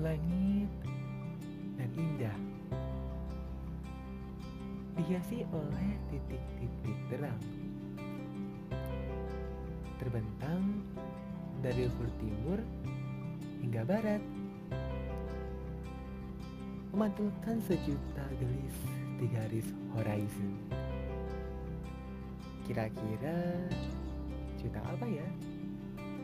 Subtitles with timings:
[0.00, 0.70] langit
[1.76, 2.38] dan indah.
[4.96, 7.40] Dihiasi oleh titik-titik terang.
[10.00, 10.80] Terbentang
[11.60, 12.60] dari ufuk timur
[13.60, 14.22] hingga barat.
[16.96, 18.76] Memantulkan sejuta gelis
[19.20, 20.52] di garis horizon.
[22.64, 23.36] Kira-kira
[24.56, 25.28] juta apa ya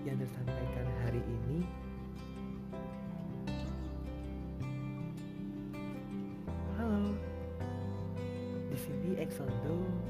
[0.09, 1.86] yang tersampaikan hari ini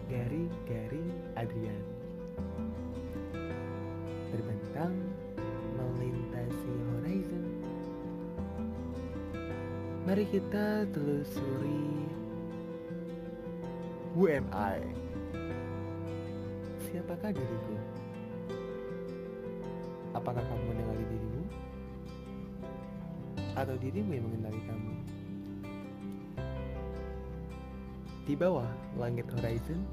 [0.06, 1.02] Gary Gary
[1.34, 1.82] Adrian
[4.30, 4.94] terbentang
[5.74, 7.46] melintasi horizon.
[10.06, 12.06] Mari kita telusuri
[14.14, 14.78] Who am I?
[16.86, 17.76] Siapakah diriku?
[20.14, 21.42] Apakah kamu mengenali dirimu?
[23.58, 25.15] Atau dirimu yang mengenali kamu?
[28.26, 28.66] Di bawah
[28.98, 29.86] langit horizon,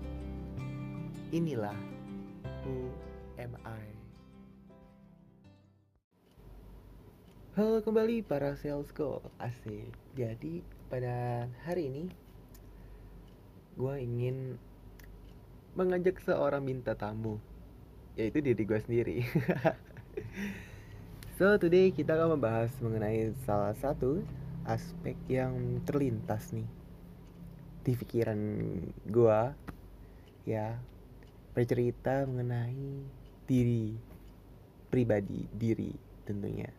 [1.29, 1.77] inilah
[2.65, 2.89] Who
[3.37, 3.85] am I?
[7.53, 9.93] Halo kembali para salesco asik.
[10.17, 12.03] Jadi pada hari ini
[13.77, 14.57] gue ingin
[15.77, 17.37] mengajak seorang minta tamu
[18.17, 19.17] yaitu diri gue sendiri.
[21.37, 24.25] so today kita akan membahas mengenai salah satu
[24.65, 25.53] aspek yang
[25.85, 26.65] terlintas nih
[27.83, 28.39] di pikiran
[29.05, 29.41] gue
[30.47, 30.79] ya
[31.53, 33.03] bercerita mengenai
[33.45, 33.93] diri
[34.87, 35.91] pribadi diri
[36.23, 36.71] tentunya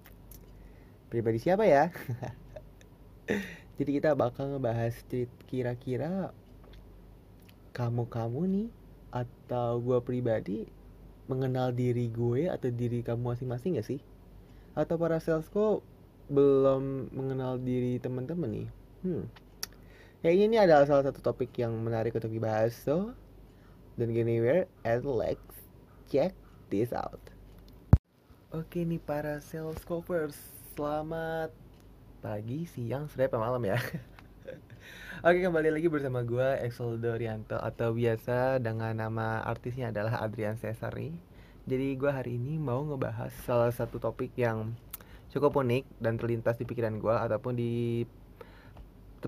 [1.13, 1.93] pribadi siapa ya
[3.77, 4.97] jadi kita bakal ngebahas
[5.47, 6.33] kira-kira
[7.75, 8.69] kamu-kamu nih
[9.11, 10.67] atau gue pribadi
[11.27, 14.01] mengenal diri gue atau diri kamu masing-masing gak sih?
[14.79, 15.83] Atau para salesco
[16.31, 18.69] belum mengenal diri teman-teman nih?
[19.03, 19.25] Hmm.
[20.25, 22.73] Kayaknya ini adalah salah satu topik yang menarik untuk dibahas.
[22.73, 23.13] So,
[24.01, 25.53] don't get anywhere and let's
[26.09, 26.33] check
[26.73, 27.21] this out.
[28.49, 30.33] Oke nih para sales covers,
[30.73, 31.53] selamat
[32.25, 33.77] pagi, siang, sore, apa malam ya.
[35.29, 41.13] Oke kembali lagi bersama gue Exoldo Rianto atau biasa dengan nama artisnya adalah Adrian Cesari
[41.69, 44.73] Jadi gue hari ini mau ngebahas salah satu topik yang
[45.33, 48.05] cukup unik dan terlintas di pikiran gue Ataupun di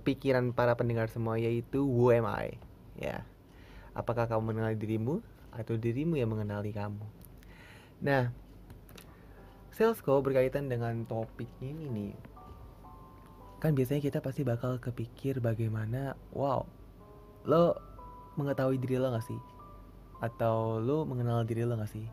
[0.01, 2.57] pikiran para pendengar semua yaitu Who am I?
[2.97, 3.25] Ya,
[3.93, 5.21] apakah kamu mengenali dirimu
[5.53, 7.05] atau dirimu yang mengenali kamu?
[8.01, 8.33] Nah,
[9.77, 12.37] Salesco berkaitan dengan topik ini nih
[13.61, 16.65] kan biasanya kita pasti bakal kepikir bagaimana wow
[17.49, 17.77] lo
[18.37, 19.41] mengetahui diri lo gak sih
[20.21, 22.05] atau lo mengenal diri lo gak sih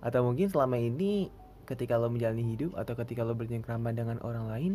[0.00, 1.28] atau mungkin selama ini
[1.68, 4.72] ketika lo menjalani hidup atau ketika lo bercengkrama dengan orang lain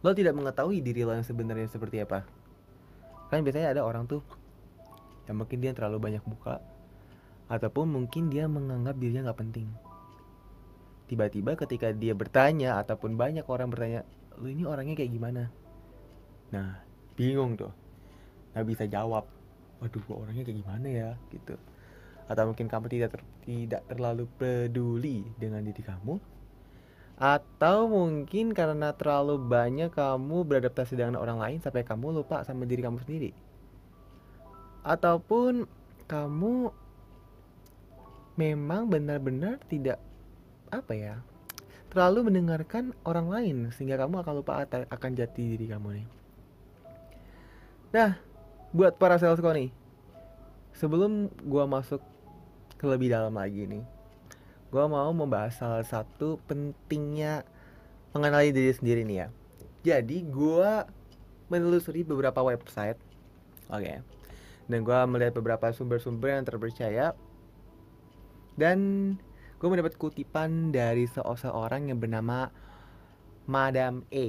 [0.00, 2.24] lo tidak mengetahui diri lo yang sebenarnya seperti apa.
[3.28, 4.24] Kan biasanya ada orang tuh
[5.28, 6.58] yang mungkin dia terlalu banyak buka
[7.50, 9.68] ataupun mungkin dia menganggap dirinya nggak penting.
[11.10, 14.06] Tiba-tiba ketika dia bertanya ataupun banyak orang bertanya
[14.40, 15.52] lu ini orangnya kayak gimana?
[16.54, 16.80] Nah
[17.18, 17.74] bingung tuh.
[18.54, 19.28] Nggak bisa jawab.
[19.82, 21.10] Waduh gua orangnya kayak gimana ya?
[21.28, 21.54] Gitu.
[22.30, 26.39] Atau mungkin kamu tidak ter, tidak terlalu peduli dengan diri kamu
[27.20, 32.80] atau mungkin karena terlalu banyak kamu beradaptasi dengan orang lain sampai kamu lupa sama diri
[32.80, 33.36] kamu sendiri
[34.80, 35.68] ataupun
[36.08, 36.72] kamu
[38.40, 40.00] memang benar-benar tidak
[40.72, 41.14] apa ya
[41.90, 46.06] terlalu mendengarkan orang lain sehingga kamu akan lupa akan jati diri kamu nih.
[47.90, 48.14] Nah,
[48.70, 49.74] buat para sales nih,
[50.78, 51.98] sebelum gua masuk
[52.78, 53.82] ke lebih dalam lagi nih,
[54.70, 57.42] gua mau membahas salah satu pentingnya
[58.14, 59.28] mengenali diri sendiri nih ya.
[59.84, 60.86] Jadi gua
[61.50, 62.98] menelusuri beberapa website,
[63.66, 64.00] oke, okay.
[64.70, 67.14] dan gua melihat beberapa sumber-sumber yang terpercaya
[68.60, 68.78] dan
[69.56, 72.52] gue mendapat kutipan dari seseorang yang bernama
[73.48, 74.26] Madam A.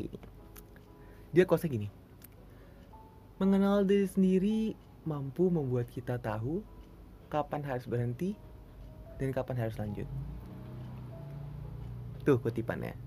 [1.36, 1.90] Dia kosnya gini.
[3.40, 4.60] Mengenal diri sendiri
[5.04, 6.64] mampu membuat kita tahu
[7.28, 8.36] kapan harus berhenti
[9.22, 10.10] dan kapan harus lanjut.
[12.26, 12.98] Tuh kutipannya.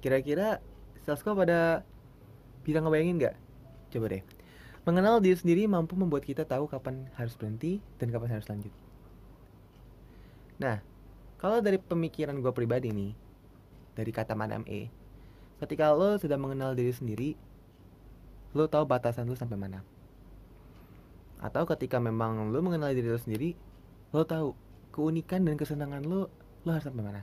[0.00, 0.64] Kira-kira
[1.04, 1.84] Sasko pada
[2.64, 3.36] bisa ngebayangin nggak?
[3.92, 4.24] Coba deh.
[4.88, 8.72] Mengenal diri sendiri mampu membuat kita tahu kapan harus berhenti dan kapan harus lanjut.
[10.58, 10.80] Nah,
[11.38, 13.12] kalau dari pemikiran gue pribadi nih,
[13.94, 14.88] dari kata Madam E,
[15.62, 17.30] ketika lo sudah mengenal diri sendiri,
[18.56, 19.86] lo tahu batasan lo sampai mana.
[21.38, 23.54] Atau ketika memang lo mengenal diri lo sendiri,
[24.10, 24.54] lo tahu
[24.92, 26.28] keunikan dan kesenangan lo,
[26.62, 27.22] lo harus sampai mana.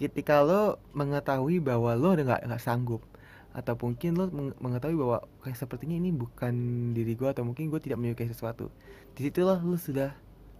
[0.00, 3.04] ketika lo mengetahui bahwa lo udah nggak sanggup
[3.52, 6.54] atau mungkin lo mengetahui bahwa kayak sepertinya ini bukan
[6.96, 8.72] diri gue atau mungkin gue tidak menyukai sesuatu
[9.12, 10.14] di situlah lo sudah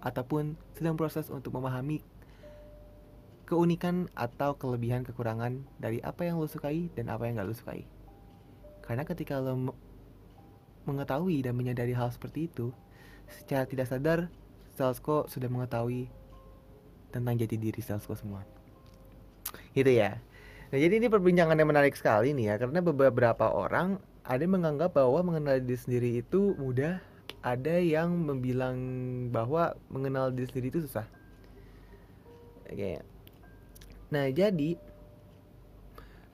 [0.04, 2.04] ataupun sedang proses untuk memahami
[3.46, 7.86] keunikan atau kelebihan kekurangan dari apa yang lo sukai dan apa yang gak lo sukai
[8.84, 9.72] karena ketika lo
[10.84, 12.74] mengetahui dan menyadari hal seperti itu
[13.30, 14.26] secara tidak sadar
[14.80, 16.08] salesco sudah mengetahui
[17.12, 18.40] tentang jati diri salesco semua
[19.76, 20.16] gitu ya
[20.70, 24.94] Nah, jadi ini perbincangan yang menarik sekali nih ya, karena beberapa orang ada yang menganggap
[24.94, 27.02] bahwa mengenal diri sendiri itu mudah,
[27.42, 28.78] ada yang membilang
[29.34, 31.10] bahwa mengenal diri sendiri itu susah.
[32.70, 33.02] Oke.
[34.14, 34.78] Nah, jadi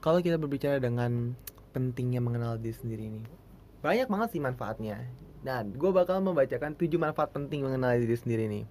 [0.05, 1.33] kalau kita berbicara dengan
[1.73, 3.25] pentingnya mengenal diri sendiri ini,
[3.81, 5.01] banyak banget sih manfaatnya.
[5.47, 8.67] Nah, gue bakal membacakan 7 manfaat penting mengenal diri sendiri nih.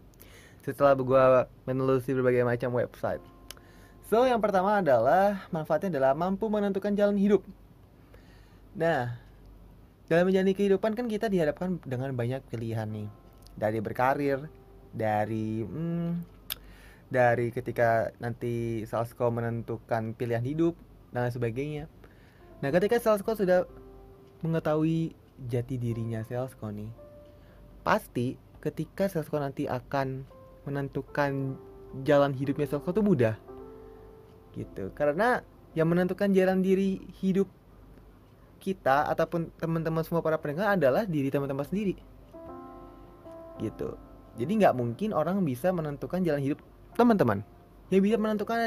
[0.59, 1.23] Setelah gue
[1.63, 3.23] menelusuri berbagai macam website.
[4.11, 7.47] So, yang pertama adalah manfaatnya adalah mampu menentukan jalan hidup.
[8.75, 9.15] Nah,
[10.11, 13.07] dalam menjalani kehidupan kan kita dihadapkan dengan banyak pilihan nih.
[13.55, 14.51] Dari berkarir,
[14.91, 16.11] dari hmm,
[17.07, 20.75] dari ketika nanti salesco menentukan pilihan hidup
[21.15, 21.87] dan sebagainya.
[22.59, 23.63] Nah, ketika salesco sudah
[24.43, 26.89] mengetahui jati dirinya salesco nih,
[27.83, 30.23] pasti ketika salesco nanti akan
[30.63, 31.59] menentukan
[32.07, 33.35] jalan hidupnya salesco itu mudah.
[34.55, 34.91] Gitu.
[34.95, 35.43] Karena
[35.75, 37.51] yang menentukan jalan diri hidup
[38.63, 41.99] kita ataupun teman-teman semua para pendengar adalah diri teman-teman sendiri.
[43.59, 43.99] Gitu.
[44.35, 46.59] Jadi nggak mungkin orang bisa menentukan jalan hidup
[46.95, 47.43] teman-teman.
[47.91, 48.57] Yang bisa menentukan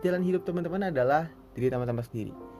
[0.00, 2.51] jalan hidup teman-teman adalah diri teman-teman sendiri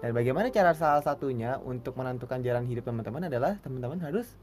[0.00, 4.36] dan bagaimana cara salah satunya untuk menentukan jalan hidup teman-teman adalah teman-teman harus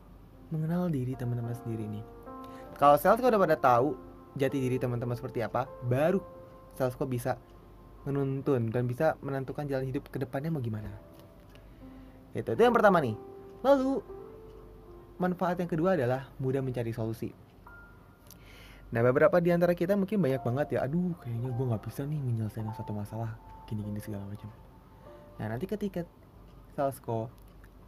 [0.54, 2.06] mengenal diri teman-teman sendiri nih
[2.78, 3.98] kalau sales udah pada tahu
[4.38, 6.22] jati diri teman-teman seperti apa baru
[6.78, 7.42] sales bisa
[8.08, 10.88] menuntun dan bisa menentukan jalan hidup ke depannya mau gimana.
[12.32, 13.20] Itu itu yang pertama nih.
[13.66, 14.00] Lalu
[15.20, 17.36] manfaat yang kedua adalah mudah mencari solusi.
[18.88, 22.20] Nah beberapa di antara kita mungkin banyak banget ya, aduh kayaknya gue nggak bisa nih
[22.24, 23.36] menyelesaikan satu masalah
[23.68, 24.48] gini-gini segala macam.
[25.38, 26.06] Nah nanti ketika
[26.74, 27.30] Salesco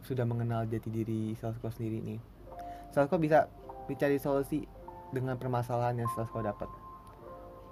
[0.02, 2.20] sudah mengenal jati diri Salesco sendiri nih,
[2.94, 3.50] Salesco bisa
[3.90, 4.66] mencari solusi
[5.10, 6.70] dengan permasalahan yang Salesco dapat.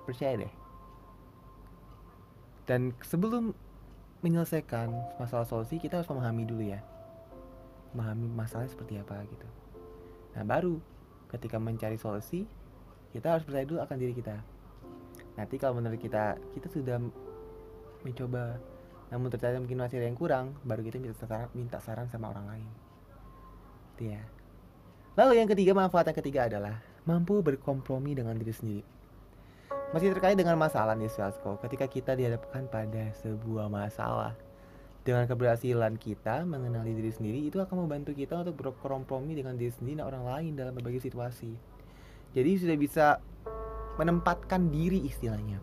[0.07, 0.53] Percaya deh,
[2.69, 3.57] dan sebelum
[4.21, 6.85] menyelesaikan masalah solusi kita harus memahami dulu ya.
[7.97, 9.49] Memahami masalahnya seperti apa gitu.
[10.37, 10.77] Nah baru
[11.33, 12.45] ketika mencari solusi
[13.17, 14.37] kita harus percaya dulu akan diri kita.
[15.41, 17.01] Nanti kalau menurut kita kita sudah
[18.05, 18.61] mencoba
[19.09, 22.47] namun ternyata mungkin masih ada yang kurang baru kita minta saran minta saran sama orang
[22.49, 22.69] lain
[23.97, 24.23] itu ya
[25.17, 26.79] lalu yang ketiga manfaat yang ketiga adalah
[27.09, 28.99] mampu berkompromi dengan diri sendiri
[29.89, 34.37] masih terkait dengan masalah nih Swasko, ketika kita dihadapkan pada sebuah masalah
[35.01, 40.05] dengan keberhasilan kita mengenali diri sendiri itu akan membantu kita untuk berkompromi dengan diri sendiri
[40.05, 41.57] dan orang lain dalam berbagai situasi.
[42.37, 43.07] Jadi sudah bisa
[43.97, 45.57] menempatkan diri istilahnya.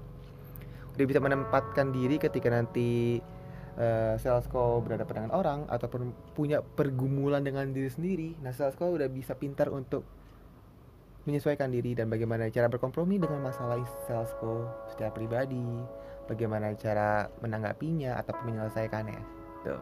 [0.97, 3.21] Sudah bisa menempatkan diri ketika nanti
[3.79, 8.29] uh, Salesco berhadapan dengan orang ataupun punya pergumulan dengan diri sendiri.
[8.43, 10.03] Nah, Salesco udah bisa pintar untuk
[11.25, 15.61] menyesuaikan diri dan bagaimana cara berkompromi dengan masalah salesco secara pribadi,
[16.29, 19.21] bagaimana cara menanggapinya ataupun menyelesaikannya.
[19.65, 19.81] Tuh.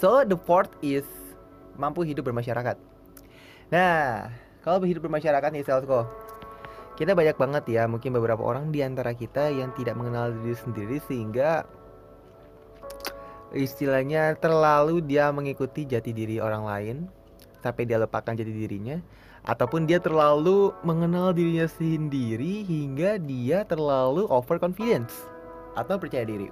[0.00, 1.04] So the fourth is
[1.76, 2.76] mampu hidup bermasyarakat.
[3.68, 4.32] Nah,
[4.64, 6.08] kalau hidup bermasyarakat nih salesco,
[6.96, 10.96] kita banyak banget ya mungkin beberapa orang di antara kita yang tidak mengenal diri sendiri
[11.04, 11.68] sehingga
[13.54, 16.96] istilahnya terlalu dia mengikuti jati diri orang lain
[17.62, 18.98] sampai dia lupakan jati dirinya
[19.44, 25.28] ataupun dia terlalu mengenal dirinya sendiri hingga dia terlalu overconfidence
[25.76, 26.48] atau percaya diri.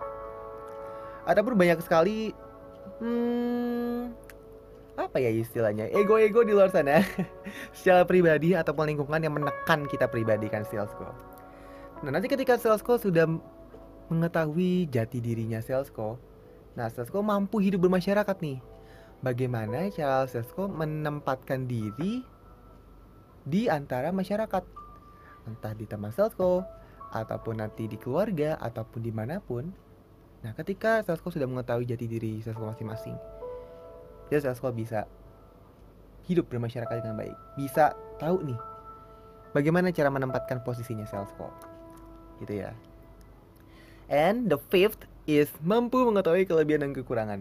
[1.24, 2.34] Ataupun banyak sekali
[3.00, 4.12] hmm,
[5.00, 7.00] apa ya istilahnya ego-ego di luar sana
[7.76, 11.08] secara pribadi ataupun lingkungan yang menekan kita pribadi kan salesco.
[12.04, 13.24] Nah nanti ketika salesco sudah
[14.12, 16.20] mengetahui jati dirinya salesco,
[16.72, 18.58] nah salesco mampu hidup bermasyarakat nih.
[19.22, 22.24] Bagaimana cara salesco menempatkan diri
[23.46, 24.64] di antara masyarakat?
[25.46, 26.64] Entah di teman selsko
[27.12, 29.68] ataupun nanti di keluarga ataupun di mana pun.
[30.42, 33.42] Nah ketika selsko sudah mengetahui jati diri selsko masing-masing
[34.32, 35.04] ya selsko bisa
[36.24, 37.36] hidup bermasyarakat dengan baik.
[37.60, 38.56] Bisa tahu nih
[39.52, 41.52] bagaimana cara menempatkan posisinya selsko
[42.40, 42.72] gitu ya.
[44.08, 47.40] And the fifth is mampu mengetahui kelebihan dan kekurangan.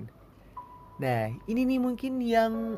[1.01, 2.77] Nah ini nih mungkin yang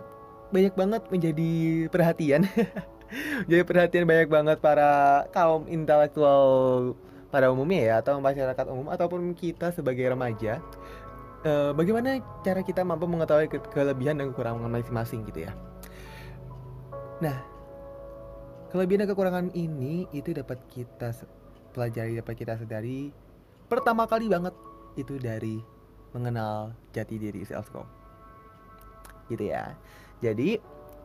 [0.54, 1.52] banyak banget menjadi
[1.90, 2.48] perhatian.
[3.50, 6.94] Jadi perhatian banyak banget para kaum intelektual
[7.30, 10.62] pada umumnya ya atau masyarakat umum ataupun kita sebagai remaja.
[11.44, 15.52] Uh, bagaimana cara kita mampu mengetahui ke kelebihan dan kekurangan masing-masing gitu ya?
[17.20, 17.54] Nah
[18.74, 21.14] kelebihan dan kekurangan ini itu dapat kita
[21.78, 23.14] pelajari dapat kita sadari
[23.70, 24.54] pertama kali banget
[24.96, 25.62] itu dari
[26.14, 27.86] mengenal jati diri Selsko
[29.32, 29.74] gitu ya.
[30.22, 30.60] Jadi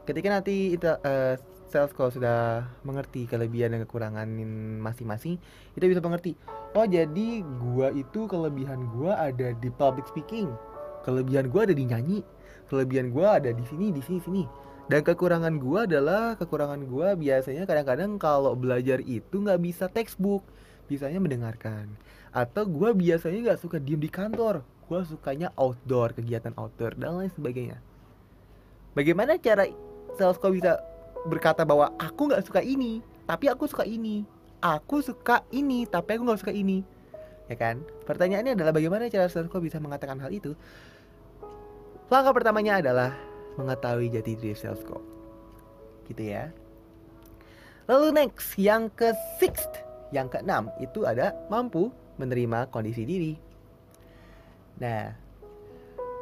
[0.05, 1.35] ketika nanti itu uh,
[1.69, 4.25] sales kalau sudah mengerti kelebihan dan kekurangan
[4.81, 5.37] masing-masing
[5.77, 6.33] kita bisa mengerti
[6.73, 10.49] oh jadi gua itu kelebihan gua ada di public speaking
[11.05, 12.19] kelebihan gua ada di nyanyi
[12.73, 14.45] kelebihan gua ada di sini di sini sini.
[14.89, 20.41] Dan kekurangan gua adalah kekurangan gua biasanya kadang-kadang kalau belajar itu nggak bisa textbook
[20.89, 21.93] bisanya mendengarkan
[22.39, 24.63] atau gua biasanya nggak suka diem di kantor.
[24.87, 27.83] Gua sukanya outdoor kegiatan outdoor dan lain sebagainya.
[28.95, 29.67] Bagaimana cara
[30.15, 30.79] sales kok bisa
[31.27, 34.23] berkata bahwa aku nggak suka ini tapi aku suka ini.
[34.63, 36.87] Aku suka ini tapi aku nggak suka ini.
[37.51, 37.83] Ya kan?
[38.07, 40.55] Pertanyaannya adalah bagaimana cara sales kok bisa mengatakan hal itu?
[42.09, 43.13] Langkah pertamanya adalah
[43.61, 45.03] mengetahui jati diri sales kok
[46.09, 46.49] gitu ya.
[47.89, 53.33] Lalu next yang ke sixth yang keenam itu ada mampu menerima kondisi diri
[54.79, 55.29] nah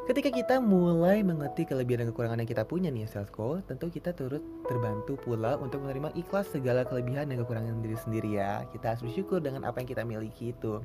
[0.07, 4.39] Ketika kita mulai mengerti kelebihan dan kekurangan yang kita punya nih Salesco, tentu kita turut
[4.63, 8.63] terbantu pula untuk menerima ikhlas segala kelebihan dan kekurangan diri sendiri ya.
[8.71, 10.79] Kita harus bersyukur dengan apa yang kita miliki itu.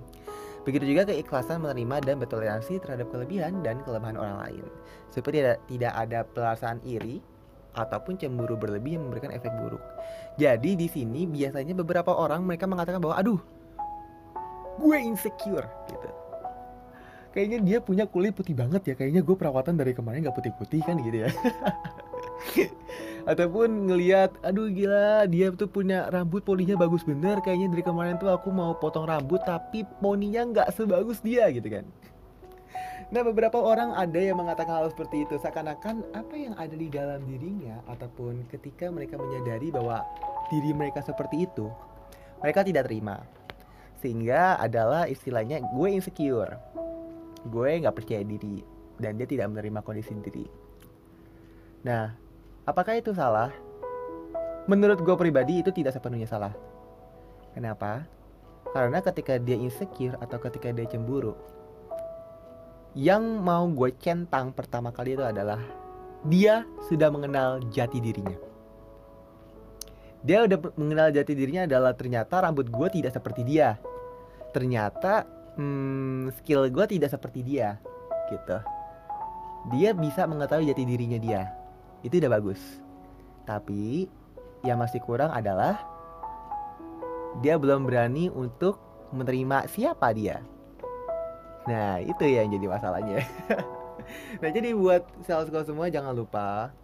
[0.66, 4.64] Begitu juga keikhlasan menerima dan bertoleransi terhadap kelebihan dan kelemahan orang lain.
[5.14, 7.22] Supaya tidak, tidak ada perasaan iri
[7.78, 9.86] ataupun cemburu berlebih yang memberikan efek buruk.
[10.34, 13.38] Jadi di sini biasanya beberapa orang mereka mengatakan bahwa aduh,
[14.78, 16.08] gue insecure gitu.
[17.32, 21.00] Kayaknya dia punya kulit putih banget ya kayaknya gue perawatan dari kemarin nggak putih-putih kan
[21.00, 21.30] gitu ya.
[23.32, 27.08] Ataupun ngelihat aduh gila dia tuh punya rambut poninya bagus.
[27.08, 31.72] Bener kayaknya dari kemarin tuh aku mau potong rambut tapi poninya nggak sebagus dia gitu
[31.72, 31.88] kan.
[33.12, 35.36] Nah beberapa orang ada yang mengatakan hal seperti itu.
[35.36, 40.00] Seakan-akan apa yang ada di dalam dirinya Ataupun ketika mereka menyadari bahwa
[40.48, 41.68] diri mereka seperti itu
[42.40, 43.20] Mereka tidak terima
[44.02, 46.72] Sehingga adalah istilahnya gue insecure
[47.42, 48.62] gue nggak percaya diri
[49.02, 50.46] dan dia tidak menerima kondisi diri.
[51.82, 52.14] Nah,
[52.62, 53.50] apakah itu salah?
[54.70, 56.54] Menurut gue pribadi itu tidak sepenuhnya salah.
[57.50, 58.06] Kenapa?
[58.70, 61.34] Karena ketika dia insecure atau ketika dia cemburu,
[62.94, 65.58] yang mau gue centang pertama kali itu adalah
[66.22, 68.38] dia sudah mengenal jati dirinya.
[70.22, 73.74] Dia udah mengenal jati dirinya adalah ternyata rambut gue tidak seperti dia.
[74.52, 77.80] Ternyata hmm, skill gue tidak seperti dia
[78.28, 78.58] gitu.
[79.72, 81.42] Dia bisa mengetahui jati dirinya dia.
[82.04, 82.60] Itu udah bagus.
[83.48, 84.06] Tapi
[84.62, 85.82] yang masih kurang adalah
[87.40, 88.78] dia belum berani untuk
[89.12, 90.44] menerima siapa dia.
[91.68, 93.20] Nah itu yang jadi masalahnya.
[94.42, 96.74] Nah jadi buat salesco semua jangan lupa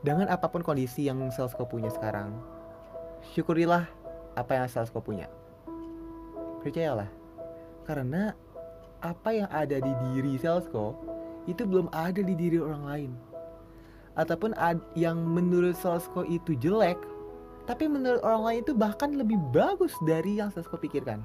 [0.00, 2.32] dengan apa pun kondisi yang salesco punya sekarang
[3.36, 3.84] syukurilah
[4.32, 5.28] apa yang salesco punya
[6.60, 7.08] percayalah
[7.88, 8.36] karena
[9.00, 10.94] apa yang ada di diri Selsko
[11.48, 13.10] itu belum ada di diri orang lain.
[14.14, 17.00] Ataupun ad, yang menurut Selsko itu jelek,
[17.64, 21.24] tapi menurut orang lain itu bahkan lebih bagus dari yang Selsko pikirkan.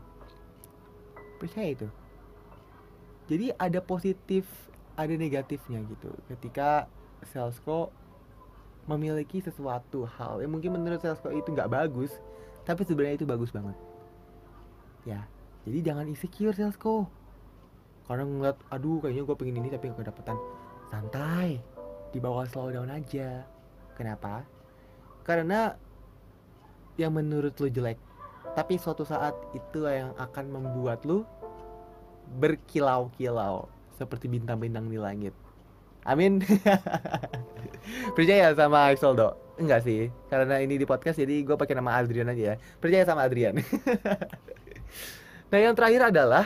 [1.42, 1.88] Percaya itu.
[3.28, 4.46] Jadi ada positif,
[4.96, 6.14] ada negatifnya gitu.
[6.32, 6.88] Ketika
[7.28, 7.92] Selsko
[8.86, 12.14] memiliki sesuatu hal yang mungkin menurut Selsko itu nggak bagus,
[12.64, 13.76] tapi sebenarnya itu bagus banget.
[15.06, 15.22] Ya,
[15.64, 17.10] jadi jangan insecure salesco
[18.06, 20.38] karena ngeliat aduh kayaknya gue pengen ini tapi gak kedapetan.
[20.90, 21.58] Santai
[22.14, 23.46] dibawa slow down aja.
[23.98, 24.46] Kenapa?
[25.26, 25.74] Karena
[27.02, 27.98] yang menurut lo jelek
[28.56, 31.28] tapi suatu saat itu yang akan membuat lo
[32.40, 33.68] berkilau-kilau
[34.00, 35.34] seperti bintang-bintang di langit.
[36.06, 36.40] Amin.
[38.16, 39.34] Percaya sama Axeldo?
[39.58, 42.56] Enggak sih karena ini di podcast jadi gue pakai nama Adrian aja ya.
[42.78, 43.58] Percaya sama Adrian
[45.50, 46.46] Nah yang terakhir adalah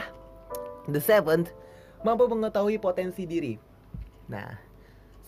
[0.88, 1.52] The seventh
[2.00, 3.60] Mampu mengetahui potensi diri.
[4.28, 4.70] Nah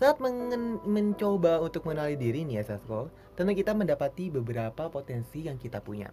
[0.03, 3.07] saat men mencoba untuk mengenali diri nih ya Sasko
[3.39, 6.11] Tentu kita mendapati beberapa potensi yang kita punya.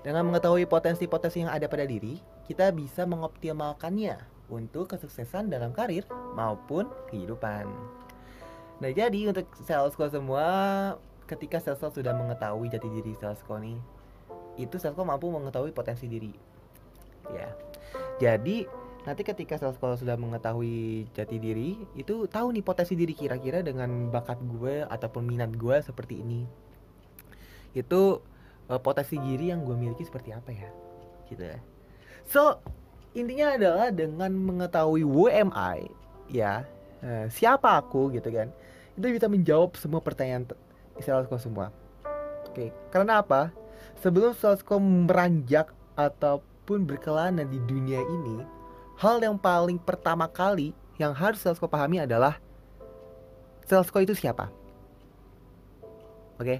[0.00, 6.88] Dengan mengetahui potensi-potensi yang ada pada diri Kita bisa mengoptimalkannya untuk kesuksesan dalam karir maupun
[7.12, 7.68] kehidupan.
[8.78, 10.46] Nah jadi untuk salesco semua
[11.28, 13.76] ketika salesco sudah mengetahui jati diri salesco nih
[14.58, 16.34] itu salesco mampu mengetahui potensi diri.
[17.30, 17.48] Ya.
[18.18, 18.66] Jadi
[19.06, 24.36] nanti ketika call sudah mengetahui jati diri itu tahu nih potensi diri kira-kira dengan bakat
[24.44, 26.44] gue ataupun minat gue seperti ini.
[27.72, 28.20] Itu
[28.68, 30.68] uh, potensi diri yang gue miliki seperti apa ya?
[31.30, 31.58] Gitu ya.
[32.28, 32.60] So
[33.16, 35.88] intinya adalah dengan mengetahui WMI
[36.28, 36.68] ya
[37.00, 38.52] eh, siapa aku gitu kan
[39.00, 40.44] itu bisa menjawab semua pertanyaan
[40.98, 41.70] Salesco semua.
[42.50, 43.54] Oke karena apa
[43.98, 48.44] sebelum Salesco meranjak ataupun berkelana di dunia ini
[48.98, 52.38] hal yang paling pertama kali yang harus Salesco pahami adalah
[53.66, 54.48] Salesco itu siapa
[56.38, 56.56] oke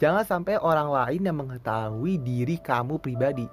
[0.00, 3.46] jangan sampai orang lain yang mengetahui diri kamu pribadi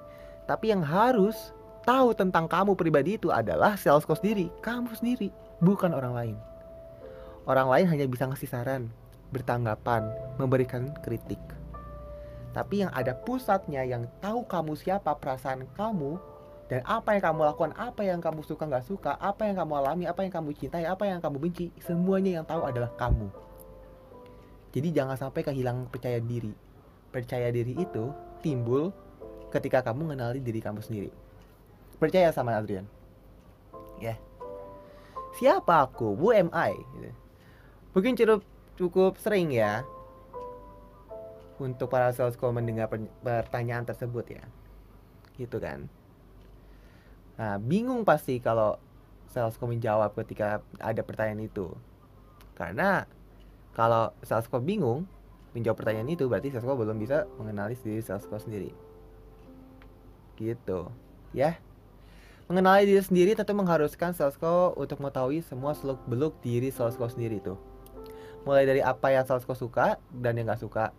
[0.47, 1.51] tapi yang harus
[1.87, 5.31] tahu tentang kamu pribadi itu adalah salesco sendiri, kamu sendiri,
[5.63, 6.35] bukan orang lain.
[7.47, 8.91] Orang lain hanya bisa ngasih saran,
[9.31, 11.39] bertanggapan, memberikan kritik.
[12.51, 16.19] Tapi yang ada pusatnya yang tahu kamu siapa, perasaan kamu,
[16.67, 20.03] dan apa yang kamu lakukan, apa yang kamu suka nggak suka, apa yang kamu alami,
[20.09, 23.29] apa yang kamu cintai, apa yang kamu benci, semuanya yang tahu adalah kamu.
[24.75, 26.51] Jadi jangan sampai kehilangan percaya diri.
[27.07, 28.11] Percaya diri itu
[28.43, 28.91] timbul
[29.51, 31.11] ketika kamu mengenali diri kamu sendiri
[31.97, 32.85] percaya sama Adrian
[33.97, 34.17] ya yeah.
[35.37, 37.11] siapa aku who am I gitu.
[37.97, 38.41] mungkin cukup
[38.77, 39.81] cukup sering ya
[41.57, 42.89] untuk para salesco mendengar
[43.21, 44.43] pertanyaan tersebut ya.
[45.37, 45.89] Gitu kan.
[47.37, 48.81] Nah bingung pasti kalau
[49.29, 51.73] salesco menjawab ketika ada pertanyaan itu.
[52.57, 53.05] Karena
[53.77, 55.05] kalau salesco bingung
[55.53, 58.71] menjawab pertanyaan itu berarti salesco belum bisa mengenali diri salesco sendiri.
[60.37, 60.89] Gitu
[61.33, 61.57] ya.
[62.47, 67.59] Mengenali diri sendiri tentu mengharuskan Salesco untuk mengetahui semua seluk-beluk diri Salesco sendiri tuh.
[68.47, 70.95] Mulai dari apa yang Salesco suka dan yang nggak suka,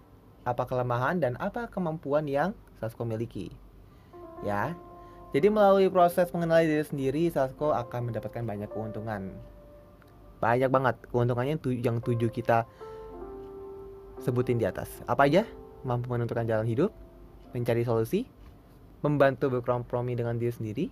[0.49, 3.53] apa kelemahan dan apa kemampuan yang Salesco miliki.
[4.41, 4.73] Ya,
[5.29, 9.37] jadi melalui proses mengenali diri sendiri, Salesco akan mendapatkan banyak keuntungan.
[10.41, 12.65] Banyak banget keuntungannya yang tujuh kita
[14.25, 14.89] sebutin di atas.
[15.05, 15.45] Apa aja?
[15.85, 16.91] Mampu menentukan jalan hidup,
[17.53, 18.25] mencari solusi,
[19.05, 20.85] membantu berkompromi dengan diri sendiri,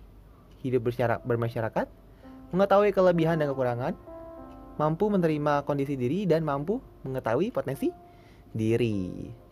[0.61, 0.85] hidup
[1.25, 1.87] bermasyarakat,
[2.53, 3.93] mengetahui kelebihan dan kekurangan,
[4.77, 7.89] mampu menerima kondisi diri dan mampu mengetahui potensi
[8.53, 9.46] diri.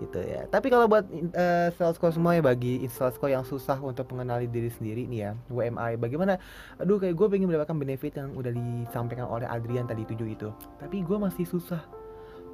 [0.00, 0.48] Gitu ya.
[0.48, 4.48] Tapi kalau buat uh, sales call semua ya bagi sales call yang susah untuk mengenali
[4.48, 6.40] diri sendiri nih ya, WMI bagaimana?
[6.80, 10.48] Aduh kayak gue pengen mendapatkan benefit yang udah disampaikan oleh Adrian tadi tujuh itu.
[10.80, 11.84] Tapi gue masih susah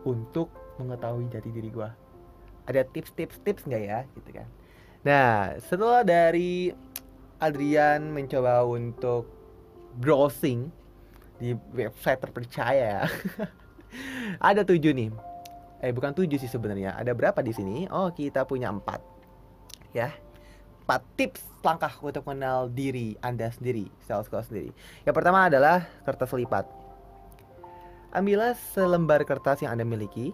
[0.03, 0.51] untuk
[0.83, 1.89] mengetahui jati diri gue.
[2.67, 4.49] Ada tips-tips-tips nggak ya gitu kan?
[5.07, 6.75] Nah, setelah dari
[7.39, 9.31] Adrian mencoba untuk
[10.03, 10.67] browsing
[11.39, 13.07] di website terpercaya.
[14.51, 15.11] ada tujuh nih.
[15.81, 16.97] Eh bukan tujuh sih sebenarnya.
[16.97, 17.77] Ada berapa di sini?
[17.93, 19.01] Oh kita punya empat.
[19.93, 20.13] Ya.
[20.87, 24.71] Empat tips langkah untuk mengenal diri Anda sendiri, sales call sendiri.
[25.03, 26.65] Yang pertama adalah kertas lipat.
[28.15, 30.31] Ambillah selembar kertas yang Anda miliki,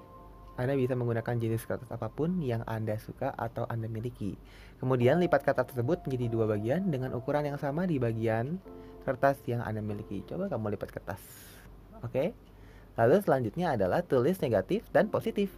[0.60, 4.36] anda bisa menggunakan jenis kertas apa pun yang Anda suka atau Anda miliki.
[4.76, 8.60] Kemudian lipat kertas tersebut menjadi dua bagian dengan ukuran yang sama di bagian
[9.08, 10.20] kertas yang Anda miliki.
[10.28, 11.22] Coba kamu lipat kertas.
[12.04, 12.36] Oke?
[12.96, 15.52] Lalu selanjutnya adalah tulis negatif dan positif.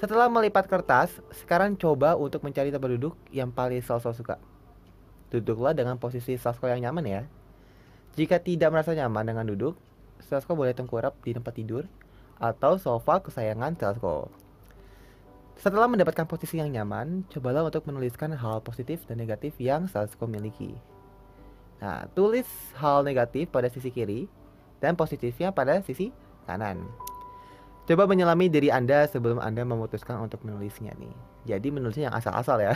[0.00, 4.40] Setelah melipat kertas, sekarang coba untuk mencari tempat duduk yang paling Salso suka.
[5.30, 7.22] Duduklah dengan posisi Salso yang nyaman ya.
[8.18, 9.78] Jika tidak merasa nyaman dengan duduk,
[10.18, 11.86] Salso boleh tengkurap di tempat tidur
[12.42, 14.26] atau sofa kesayangan Telco.
[15.62, 20.74] Setelah mendapatkan posisi yang nyaman, cobalah untuk menuliskan hal positif dan negatif yang Salesco miliki.
[21.78, 22.46] Nah, tulis
[22.78, 24.26] hal negatif pada sisi kiri
[24.82, 26.10] dan positifnya pada sisi
[26.44, 26.82] kanan.
[27.82, 31.14] Coba menyelami diri Anda sebelum Anda memutuskan untuk menulisnya nih.
[31.50, 32.72] Jadi menulisnya yang asal-asal ya.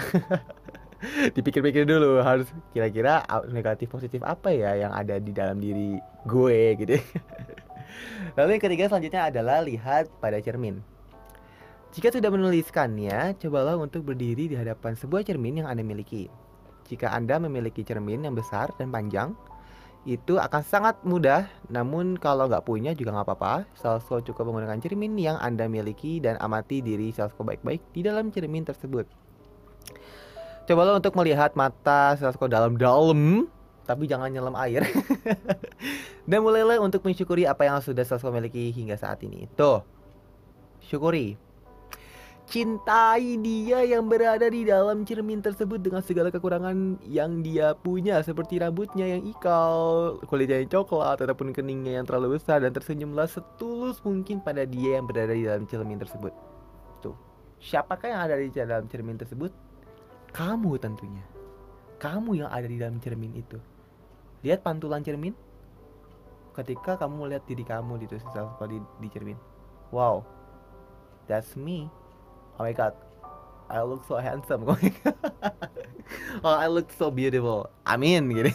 [1.36, 5.94] Dipikir-pikir dulu harus kira-kira negatif positif apa ya yang ada di dalam diri
[6.26, 6.98] gue gitu.
[8.36, 10.82] Lalu yang ketiga selanjutnya adalah lihat pada cermin.
[11.94, 16.28] Jika sudah menuliskannya, cobalah untuk berdiri di hadapan sebuah cermin yang Anda miliki.
[16.90, 19.32] Jika Anda memiliki cermin yang besar dan panjang,
[20.06, 21.50] itu akan sangat mudah.
[21.66, 23.66] Namun kalau nggak punya juga nggak apa-apa.
[23.74, 28.62] Salesco cukup menggunakan cermin yang Anda miliki dan amati diri Salesco baik-baik di dalam cermin
[28.62, 29.04] tersebut.
[30.66, 33.50] Cobalah untuk melihat mata Salesco dalam-dalam
[33.86, 34.82] tapi jangan nyelam air.
[36.30, 39.46] Dan mulailah untuk mensyukuri apa yang sudah Saskia miliki hingga saat ini.
[39.54, 39.86] Tuh,
[40.82, 41.38] syukuri.
[42.46, 48.62] Cintai dia yang berada di dalam cermin tersebut dengan segala kekurangan yang dia punya Seperti
[48.62, 54.38] rambutnya yang ikal, kulitnya yang coklat, ataupun keningnya yang terlalu besar Dan tersenyumlah setulus mungkin
[54.38, 56.30] pada dia yang berada di dalam cermin tersebut.
[57.02, 57.18] Tuh,
[57.58, 59.50] siapakah yang ada di dalam cermin tersebut?
[60.30, 61.26] Kamu tentunya.
[61.98, 63.58] Kamu yang ada di dalam cermin itu.
[64.46, 65.34] Lihat pantulan cermin.
[66.54, 69.38] Ketika kamu melihat diri kamu di di, di cermin.
[69.90, 70.36] Wow
[71.26, 71.90] that's me
[72.56, 72.92] oh my god.
[73.66, 74.66] I look so handsome.
[76.46, 77.66] Oh I look so beautiful.
[77.82, 78.54] Amin gitu.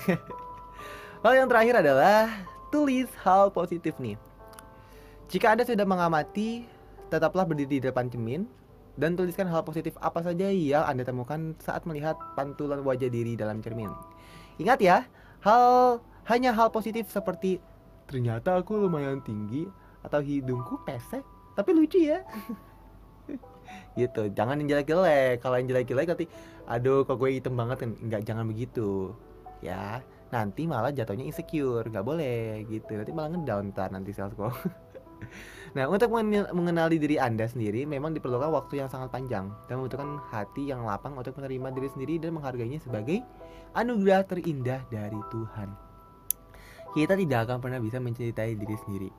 [1.19, 2.31] Lalu yang terakhir adalah
[2.71, 4.15] tulis hal positif nih.
[5.27, 6.63] Jika anda sudah mengamati
[7.11, 8.47] tetaplah berdiri di depan cermin
[8.95, 13.59] dan tuliskan hal positif apa saja yang Anda temukan saat melihat pantulan wajah diri dalam
[13.59, 13.91] cermin.
[14.59, 14.97] Ingat ya,
[15.43, 15.99] hal
[16.31, 17.59] hanya hal positif seperti
[18.07, 19.67] ternyata aku lumayan tinggi
[20.03, 21.23] atau hidungku pesek
[21.55, 22.23] tapi lucu ya.
[23.95, 25.43] gitu, jangan yang jelek-jelek.
[25.43, 26.25] Kalau yang jelek-jelek nanti
[26.69, 29.15] aduh kok gue hitam banget kan enggak jangan begitu.
[29.61, 30.01] Ya,
[30.33, 32.91] nanti malah jatuhnya insecure, nggak boleh gitu.
[32.97, 34.33] Nanti malah ngedown ntar nanti sales
[35.71, 36.11] Nah, untuk
[36.51, 41.15] mengenali diri Anda sendiri memang diperlukan waktu yang sangat panjang dan membutuhkan hati yang lapang
[41.15, 43.23] untuk menerima diri sendiri dan menghargainya sebagai
[43.71, 45.69] anugerah terindah dari Tuhan.
[46.91, 49.09] Kita tidak akan pernah bisa mencintai diri sendiri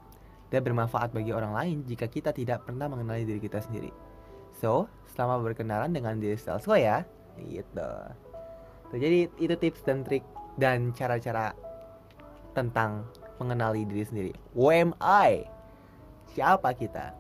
[0.53, 4.12] dan bermanfaat bagi orang lain jika kita tidak pernah mengenali diri kita sendiri.
[4.59, 7.07] So, selamat berkenalan dengan diri Stelsko ya.
[7.41, 7.91] Gitu.
[8.93, 10.25] Tuh, jadi itu tips dan trik
[10.61, 11.57] dan cara-cara
[12.53, 13.09] tentang
[13.41, 14.33] mengenali diri sendiri.
[14.53, 15.53] WMI
[16.33, 17.13] siapa kita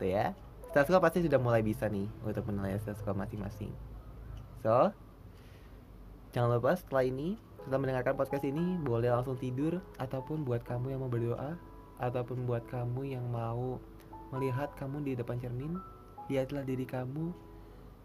[0.00, 0.32] tuh ya
[0.72, 3.68] status pasti sudah mulai bisa nih untuk menilai status masing-masing
[4.64, 4.88] so
[6.32, 11.00] jangan lupa setelah ini setelah mendengarkan podcast ini boleh langsung tidur ataupun buat kamu yang
[11.04, 11.60] mau berdoa
[12.00, 13.76] ataupun buat kamu yang mau
[14.32, 15.76] melihat kamu di depan cermin
[16.32, 17.28] lihatlah diri kamu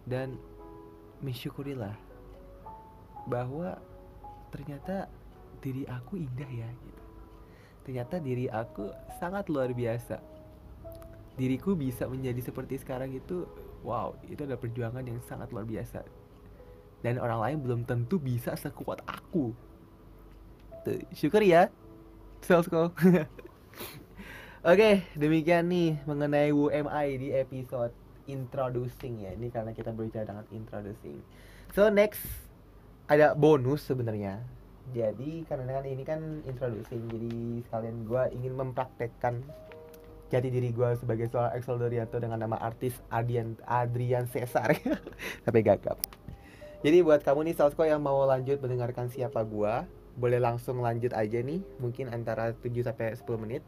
[0.04, 0.36] dan
[1.24, 1.96] mensyukurilah
[3.28, 3.80] bahwa
[4.52, 5.08] ternyata
[5.64, 7.04] diri aku indah ya gitu.
[7.88, 10.20] Ternyata diri aku sangat luar biasa.
[11.40, 13.48] Diriku bisa menjadi seperti sekarang itu
[13.86, 16.04] wow itu adalah perjuangan yang sangat luar biasa.
[17.00, 19.56] Dan orang lain belum tentu bisa sekuat aku.
[20.84, 21.72] Tuh, syukur ya
[22.44, 22.92] salesku
[24.68, 29.34] Oke, demikian nih mengenai UMI di episode introducing ya.
[29.34, 31.20] Ini karena kita berbicara dengan introducing.
[31.74, 32.22] So next
[33.08, 34.44] ada bonus sebenarnya
[34.96, 37.36] jadi karena ini kan introducing jadi
[37.68, 39.44] sekalian gue ingin mempraktekkan
[40.28, 44.76] jadi diri gue sebagai seorang Excel Dorianto dengan nama artis Adrian Adrian Cesar
[45.44, 46.00] sampai gagap
[46.84, 49.74] jadi buat kamu nih Salsko yang mau lanjut mendengarkan siapa gue
[50.18, 53.64] boleh langsung lanjut aja nih mungkin antara 7 sampai 10 menit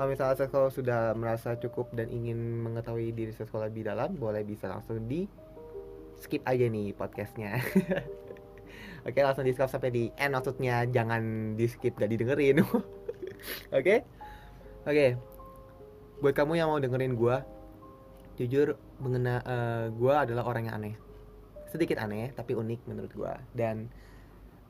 [0.00, 4.64] kalau misalnya Salsko sudah merasa cukup dan ingin mengetahui diri Salsko lebih dalam boleh bisa
[4.64, 5.28] langsung di
[6.16, 7.60] skip aja nih podcastnya
[9.04, 12.64] Oke langsung di skip sampai di end maksudnya jangan di skip gak didengerin.
[13.76, 14.00] Oke?
[14.88, 15.20] Oke.
[16.24, 17.36] Buat kamu yang mau dengerin gue,
[18.40, 20.94] jujur mengena uh, eh, gue adalah orang yang aneh.
[21.68, 23.92] Sedikit aneh tapi unik menurut gue dan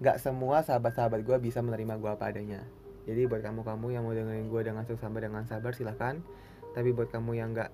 [0.03, 2.67] gak semua sahabat-sahabat gue bisa menerima gue apa adanya.
[3.09, 6.21] Jadi buat kamu-kamu yang mau dengerin gue dengan seksama dengan sabar silahkan.
[6.77, 7.73] Tapi buat kamu yang gak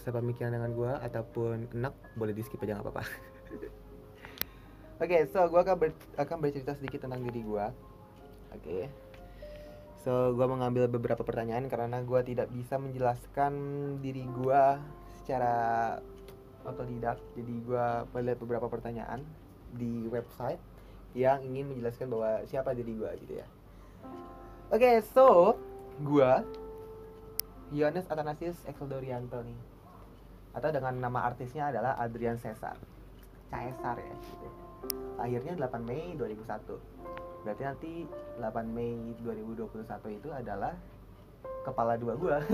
[0.00, 3.04] sepemikiran dengan gue ataupun enak boleh di skip aja nggak apa-apa.
[5.02, 7.66] Oke, okay, so gue akan, ber akan bercerita sedikit tentang diri gue.
[8.54, 8.62] Oke.
[8.62, 8.82] Okay.
[10.02, 13.54] So, gue mengambil beberapa pertanyaan karena gue tidak bisa menjelaskan
[14.02, 14.62] diri gue
[15.22, 15.54] secara
[16.66, 17.22] otodidak.
[17.38, 19.22] Jadi gue melihat beberapa pertanyaan
[19.78, 20.58] di website
[21.14, 23.46] yang ingin menjelaskan bahwa siapa diri gue gitu ya.
[24.72, 25.52] Oke, okay, so
[26.00, 26.32] gue
[27.76, 29.60] Yones Athanasius Exeldorianto nih.
[30.56, 32.80] Atau dengan nama artisnya adalah Adrian Cesar.
[33.52, 34.48] Caesar ya gitu.
[35.20, 37.92] Akhirnya 8 Mei 2001 berarti nanti
[38.40, 39.76] 8 Mei 2021
[40.08, 40.72] itu adalah
[41.68, 42.40] kepala dua gua.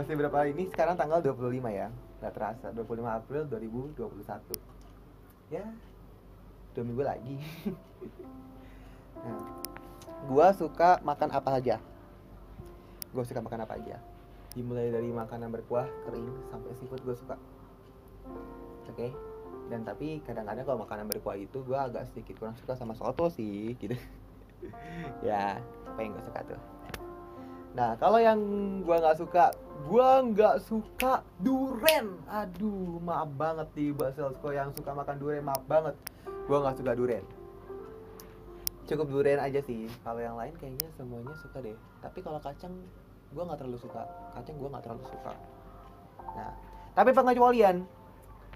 [0.00, 1.92] Masih berapa ini sekarang tanggal 25 ya.
[2.24, 5.68] Nggak terasa 25 April 2021 ya
[6.72, 7.36] dua minggu lagi.
[9.20, 9.36] Nah,
[10.28, 11.76] gua suka makan apa aja
[13.10, 13.98] gua suka makan apa aja.
[14.54, 17.38] Dimulai dari makanan berkuah kering sampai seafood gue suka.
[18.86, 18.94] Oke?
[18.94, 19.10] Okay?
[19.70, 23.78] dan tapi kadang-kadang kalau makanan berkuah itu gue agak sedikit kurang suka sama soto sih
[23.78, 23.94] gitu.
[25.24, 25.56] Ya
[25.88, 26.60] apa yang gue suka tuh?
[27.72, 28.36] Nah kalau yang
[28.84, 29.54] gue nggak suka
[29.88, 35.96] gue nggak suka duren aduh maaf banget di Baselsko yang suka makan duren maaf banget.
[36.44, 37.24] Gue nggak suka duren
[38.90, 39.86] cukup duren aja sih.
[40.02, 41.78] Kalau yang lain kayaknya semuanya suka deh.
[42.02, 42.74] Tapi kalau kacang
[43.30, 44.02] gue nggak terlalu suka.
[44.34, 45.32] Kacang gue nggak terlalu suka.
[46.34, 46.52] Nah
[46.98, 47.86] tapi pengecualian.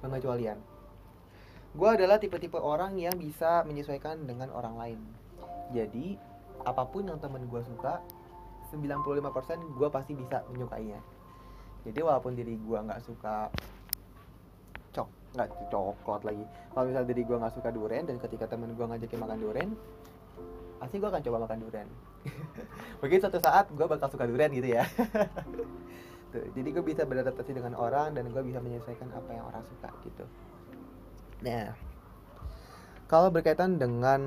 [0.03, 0.59] Pengecualian.
[1.75, 5.01] Gue adalah tipe-tipe orang yang bisa menyesuaikan dengan orang lain.
[5.71, 6.19] Jadi
[6.67, 8.03] apa pun yang temen gue suka
[8.75, 10.99] 95% gue pasti bisa menyukainya.
[11.87, 13.51] Jadi walaupun diri gue nggak suka
[14.95, 16.45] cok nggak coklat lagi.
[16.75, 19.71] Kalau misalnya diri gue nggak suka durian dan ketika temen gue ngajakin makan durian
[20.85, 21.89] pasti gue akan coba makan durian.
[23.01, 24.85] Mungkin suatu saat gue bakal suka durian gitu ya.
[26.35, 29.87] Gitu jadi gue bisa beradaptasi dengan orang dan gue bisa menyelesaikan apa yang orang suka
[30.03, 30.27] gitu.
[31.47, 31.79] Nah
[33.07, 34.23] kalau berkaitan dengan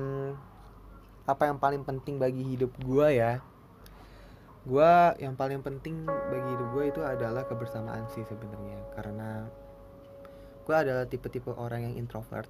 [1.28, 3.44] apa yang paling penting bagi hidup gue ya
[4.64, 8.80] gue yang paling penting bagi hidup gue itu adalah kebersamaan sih sebenarnya.
[8.96, 9.44] Karena
[10.64, 12.48] gue adalah tipe-tipe orang yang introvert.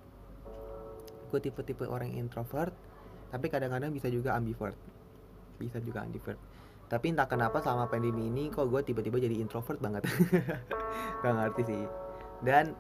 [1.35, 2.75] Gue tipe-tipe orang yang introvert
[3.29, 4.77] tapi kadang-kadang bisa juga ambivert.
[5.61, 6.39] Bisa juga ambivert.
[6.89, 10.09] Tapi entah kenapa selama pandemi ini kok gue tiba-tiba jadi introvert banget.
[11.23, 11.85] Gak ngerti sih.
[12.41, 12.73] Dan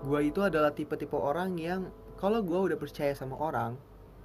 [0.00, 3.74] gue itu adalah tipe-tipe orang yang kalau gue udah percaya sama orang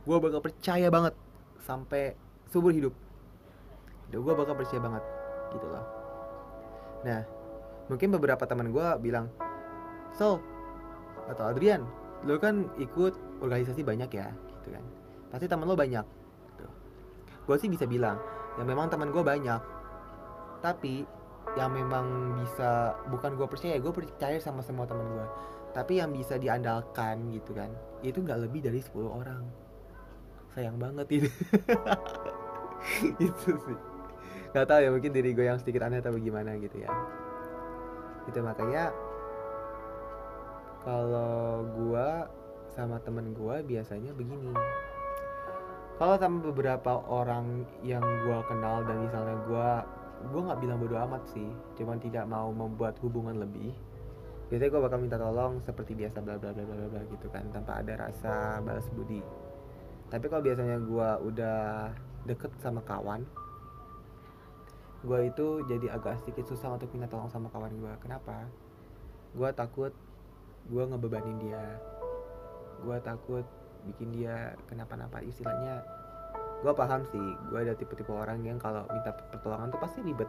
[0.06, 1.18] gue bakal percaya banget
[1.66, 2.14] sampai
[2.54, 2.94] subur hidup.
[4.14, 5.04] Udah gue bakal percaya banget
[5.58, 5.86] gitu loh.
[7.02, 7.22] Nah
[7.90, 9.30] mungkin beberapa teman gue bilang
[10.14, 10.42] so
[11.30, 11.86] atau Adrian
[12.26, 13.14] lo kan ikut
[13.46, 14.34] organisasi banyak ya
[14.66, 14.84] gitu kan.
[15.30, 16.06] Pasti teman lo banyak
[16.50, 16.66] gitu.
[17.46, 18.18] gue sih bisa bilang
[18.58, 19.62] ya memang teman gue banyak.
[20.66, 21.06] Tapi
[21.54, 25.28] yang memang bisa bukan gue percaya gue percaya sama semua teman gue
[25.76, 27.68] tapi yang bisa diandalkan gitu kan
[28.00, 29.44] itu nggak lebih dari 10 orang.
[30.56, 31.30] Sayang banget itu.
[33.28, 33.78] Itu sih.
[34.56, 36.88] Nggak tahu ya mungkin diri gue yang sedikit aneh atau bagaimana gitu ya.
[38.24, 38.96] Itu makanya
[40.86, 42.08] kalau gue
[42.76, 44.52] sama temen gue biasanya begini.
[45.96, 49.70] Kalau sama beberapa orang yang gue kenal dan misalnya gue
[50.28, 51.48] gue nggak bilang bodo amat sih
[51.80, 53.76] cuman tidak mau membuat hubungan lebih
[54.50, 57.82] biasanya gue bakal minta tolong seperti biasa bla bla bla bla bla gitu kan tanpa
[57.82, 59.24] ada rasa balas budi.
[60.06, 61.90] Tapi kalau biasanya gue udah
[62.30, 63.26] deket sama kawan
[65.06, 68.46] gue itu jadi agak sedikit susah untuk minta tolong sama kawan gue kenapa?
[69.34, 69.94] Gue takut
[70.66, 71.62] gue ngebebanin dia
[72.84, 73.46] gue takut
[73.86, 75.86] bikin dia kenapa-napa istilahnya
[76.66, 80.26] gue paham sih gue ada tipe-tipe orang yang kalau minta pertolongan tuh pasti ribet.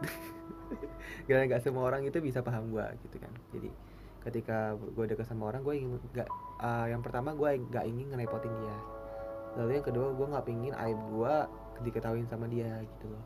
[1.25, 3.31] Karena nggak semua orang itu bisa paham gue gitu kan.
[3.55, 3.69] Jadi
[4.21, 6.29] ketika gue deket sama orang gue ingin nggak
[6.61, 8.77] uh, yang pertama gue nggak ingin ngerepotin dia.
[9.57, 11.35] Lalu yang kedua gue nggak pingin aib gue
[11.87, 13.23] diketahuin sama dia gitu loh.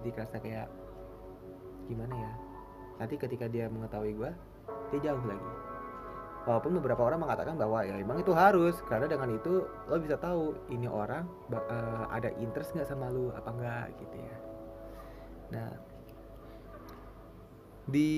[0.00, 0.66] Jadi kerasa kayak
[1.86, 2.32] gimana ya?
[2.98, 4.30] Nanti ketika dia mengetahui gue
[4.90, 5.50] dia jauh lagi
[6.48, 8.76] walaupun beberapa orang mengatakan bahwa ya emang itu harus.
[8.86, 13.50] Karena dengan itu lo bisa tahu ini orang uh, ada interest nggak sama lo apa
[13.50, 14.36] enggak gitu ya.
[15.54, 15.70] Nah
[17.90, 18.12] di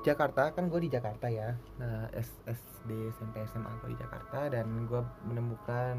[0.00, 1.56] Jakarta kan gue di Jakarta ya.
[1.80, 5.96] Nah SD SMP SMA gue di Jakarta dan gue menemukan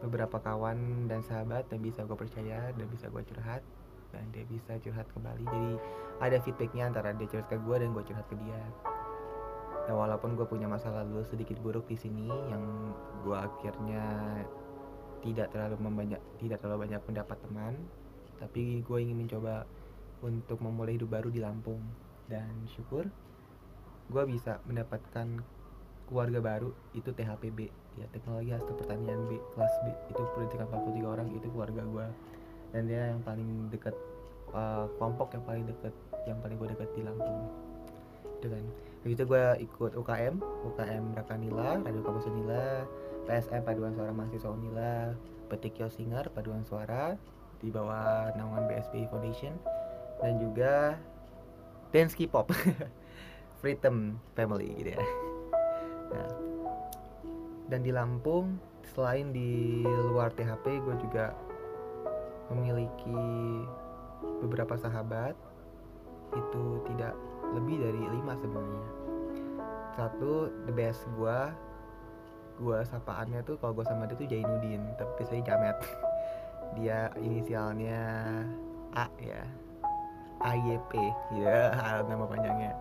[0.00, 3.60] beberapa kawan dan sahabat yang bisa gue percaya dan bisa gue curhat
[4.10, 5.72] dan dia bisa curhat kembali jadi
[6.24, 8.60] ada feedbacknya antara dia curhat ke gue dan gue curhat ke dia
[9.90, 12.94] nah walaupun gue punya masa lalu sedikit buruk di sini yang
[13.26, 14.06] gue akhirnya
[15.18, 17.74] tidak terlalu membanyak tidak terlalu banyak mendapat teman
[18.38, 19.66] tapi gue ingin mencoba
[20.24, 21.80] untuk memulai hidup baru di Lampung.
[22.30, 23.08] Dan syukur
[24.10, 25.42] gue bisa mendapatkan
[26.10, 29.86] keluarga baru itu THPB ya teknologi hasil pertanian B kelas B.
[30.10, 32.06] Itu pendidikan 43 orang itu keluarga gue
[32.70, 33.94] dan dia yang paling dekat
[34.54, 35.94] uh, kelompok yang paling dekat
[36.26, 37.50] yang paling gue dekat di Lampung.
[38.40, 38.66] Kan
[39.00, 40.34] begitu gue ikut UKM
[40.74, 42.84] UKM Rakanila Radio Kampus Unila
[43.24, 45.16] PSM Paduan Suara Mahasiswa Unila
[45.48, 47.16] Petik Singer Paduan Suara
[47.60, 49.56] di bawah naungan BSB Foundation
[50.20, 51.00] dan juga
[51.92, 52.52] Dance K-pop
[53.60, 55.02] Freedom Family gitu ya.
[56.10, 56.28] Nah,
[57.68, 58.56] dan di Lampung
[58.96, 61.36] selain di luar THP gue juga
[62.50, 63.20] memiliki
[64.40, 65.36] beberapa sahabat.
[66.30, 67.14] Itu tidak
[67.54, 68.84] lebih dari lima sebenarnya.
[69.98, 71.50] Satu the best gua
[72.60, 75.78] gua sapaannya tuh kalau gua sama dia tuh Jainuddin tapi saya Jamet.
[76.78, 77.98] Dia inisialnya
[78.94, 79.42] A ya.
[80.40, 80.92] AYP
[81.36, 81.74] ya
[82.08, 82.72] nama panjangnya.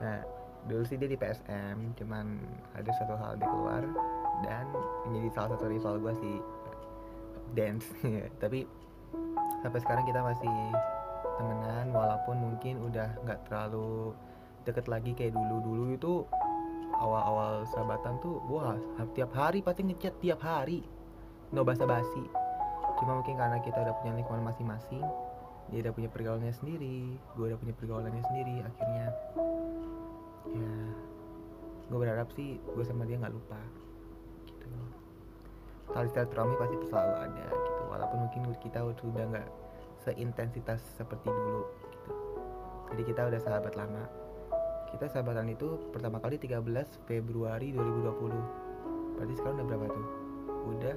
[0.00, 0.22] Nah
[0.66, 2.42] dulu sih dia di PSM cuman
[2.74, 3.86] ada satu hal di keluar
[4.42, 4.66] dan
[5.06, 6.36] menjadi salah satu rival gue sih
[7.54, 7.86] dance.
[8.42, 8.66] Tapi
[9.62, 10.54] sampai sekarang kita masih
[11.36, 14.16] temenan walaupun mungkin udah nggak terlalu
[14.66, 16.14] deket lagi kayak dulu dulu itu
[16.96, 18.74] awal-awal sahabatan tuh wah
[19.12, 20.82] tiap hari pasti ngechat tiap hari
[21.52, 22.24] no basa basi
[22.96, 25.04] cuma mungkin karena kita udah punya lingkungan masing-masing
[25.70, 29.06] dia udah punya pergaulannya sendiri gue udah punya pergaulannya sendiri akhirnya
[30.50, 30.74] ya
[31.86, 33.60] gue berharap sih gue sama dia nggak lupa
[34.46, 34.70] gitu.
[35.94, 37.82] Tali silaturahmi pasti selalu ada gitu.
[37.86, 39.48] Walaupun mungkin kita sudah nggak
[40.06, 42.10] seintensitas seperti dulu gitu.
[42.94, 44.06] Jadi kita udah sahabat lama.
[44.94, 46.62] Kita sahabatan itu pertama kali 13
[47.10, 48.66] Februari 2020
[49.18, 50.06] berarti sekarang udah berapa tuh?
[50.70, 50.96] Udah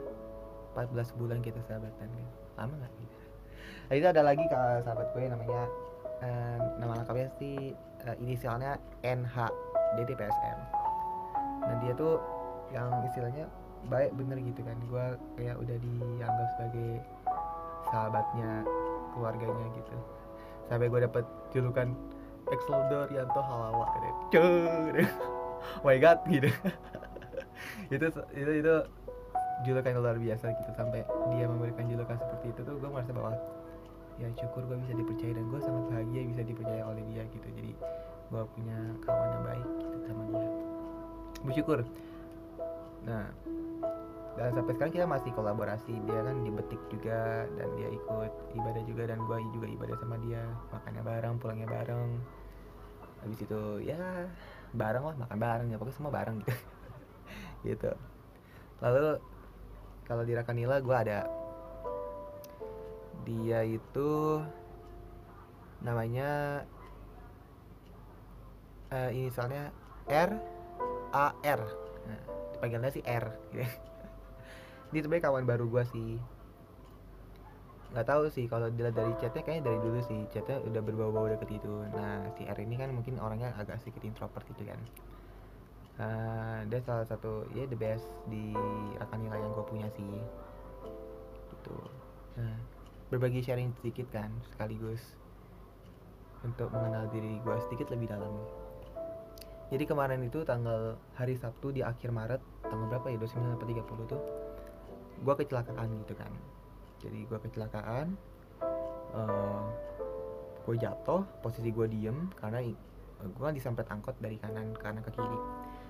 [0.78, 2.26] 14 bulan kita sahabatan kan?
[2.62, 2.94] Lama nggak?
[2.94, 3.16] Gitu
[3.90, 5.62] nah, ada lagi kalau sahabat gue namanya
[6.22, 7.74] uh, nama lengkapnya sih
[8.06, 9.50] uh, inisialnya NH
[9.98, 10.60] dia di PSM
[11.66, 12.22] dan dia tuh
[12.70, 13.50] yang istilahnya
[13.90, 14.78] baik bener gitu kan.
[14.86, 15.06] Gue
[15.40, 16.92] kayak udah dianggap sebagai
[17.90, 18.52] sahabatnya
[19.14, 19.96] keluarganya gitu
[20.70, 21.88] sampai gue dapet julukan
[22.50, 24.10] Exolder Yanto Halawa gitu.
[24.34, 24.96] Cur.
[25.82, 26.50] oh my god gitu.
[27.94, 28.76] itu itu itu
[29.66, 31.04] julukan luar biasa gitu sampai
[31.36, 33.36] dia memberikan julukan seperti itu tuh gue merasa bahwa
[34.20, 37.72] ya syukur gue bisa dipercaya dan gue sangat bahagia bisa dipercaya oleh dia gitu jadi
[38.30, 40.50] gue punya kawan yang baik gitu sama dia
[41.44, 41.80] bersyukur
[43.04, 43.26] nah
[44.40, 46.00] dan sampai sekarang kita masih kolaborasi.
[46.08, 50.16] Dia kan di betik juga dan dia ikut ibadah juga dan gue juga ibadah sama
[50.24, 50.40] dia.
[50.72, 52.10] Makannya bareng pulangnya bareng.
[53.20, 54.00] Habis itu ya
[54.72, 56.56] bareng lah makan bareng ya pokoknya semua bareng gitu.
[57.68, 57.92] Gitu.
[58.80, 59.20] Lalu
[60.08, 61.28] kalau di Rakanila gue ada.
[63.28, 64.40] Dia itu
[65.84, 66.64] namanya
[68.96, 69.76] uh, inisialnya
[70.08, 70.32] R
[71.12, 71.62] A R.
[72.08, 72.22] Nah,
[72.56, 73.28] dipanggilnya sih R.
[74.90, 76.12] dia sebenarnya kawan baru gue sih.
[77.90, 80.22] Nggak tahu sih kalau dilihat dari chatnya kayaknya dari dulu sih.
[80.34, 84.46] Chatnya udah berbau-bau deket itu nah si R ini kan mungkin orangnya agak sedikit introvert
[84.50, 84.80] gitu kan.
[86.00, 88.56] Uh, dia salah satu ya the best di
[88.98, 90.14] Rakanila yang gue punya sih.
[91.54, 91.78] Gitu.
[92.38, 92.58] Nah
[93.10, 95.18] berbagi sharing sedikit kan sekaligus
[96.46, 98.32] untuk mengenal diri gue sedikit lebih dalam.
[99.70, 103.18] Jadi kemarin itu tanggal hari Sabtu di akhir Maret tanggal berapa ya?
[103.22, 104.22] 29 atau 30 tuh
[105.20, 106.32] gue kecelakaan gitu kan.
[107.00, 108.08] Jadi gue kecelakaan
[109.16, 109.64] uh, eh,
[110.68, 112.64] gue jatuh posisi gue diem karena
[113.20, 115.40] gue kan disempet angkot dari kanan kanan ke kiri.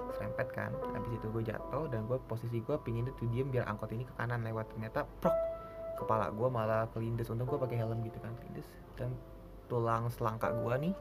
[0.09, 3.93] Serempet kan habis itu gue jatuh dan gue posisi gue pingin itu diem biar angkot
[3.93, 4.69] ini ke kanan lewat.
[4.73, 5.35] Ternyata prok
[6.01, 7.29] kepala gue malah kelindes.
[7.29, 8.65] Untung gue pakai helm gitu kan kelindes.
[8.97, 9.13] Dan
[9.69, 10.93] tulang selangka gue nih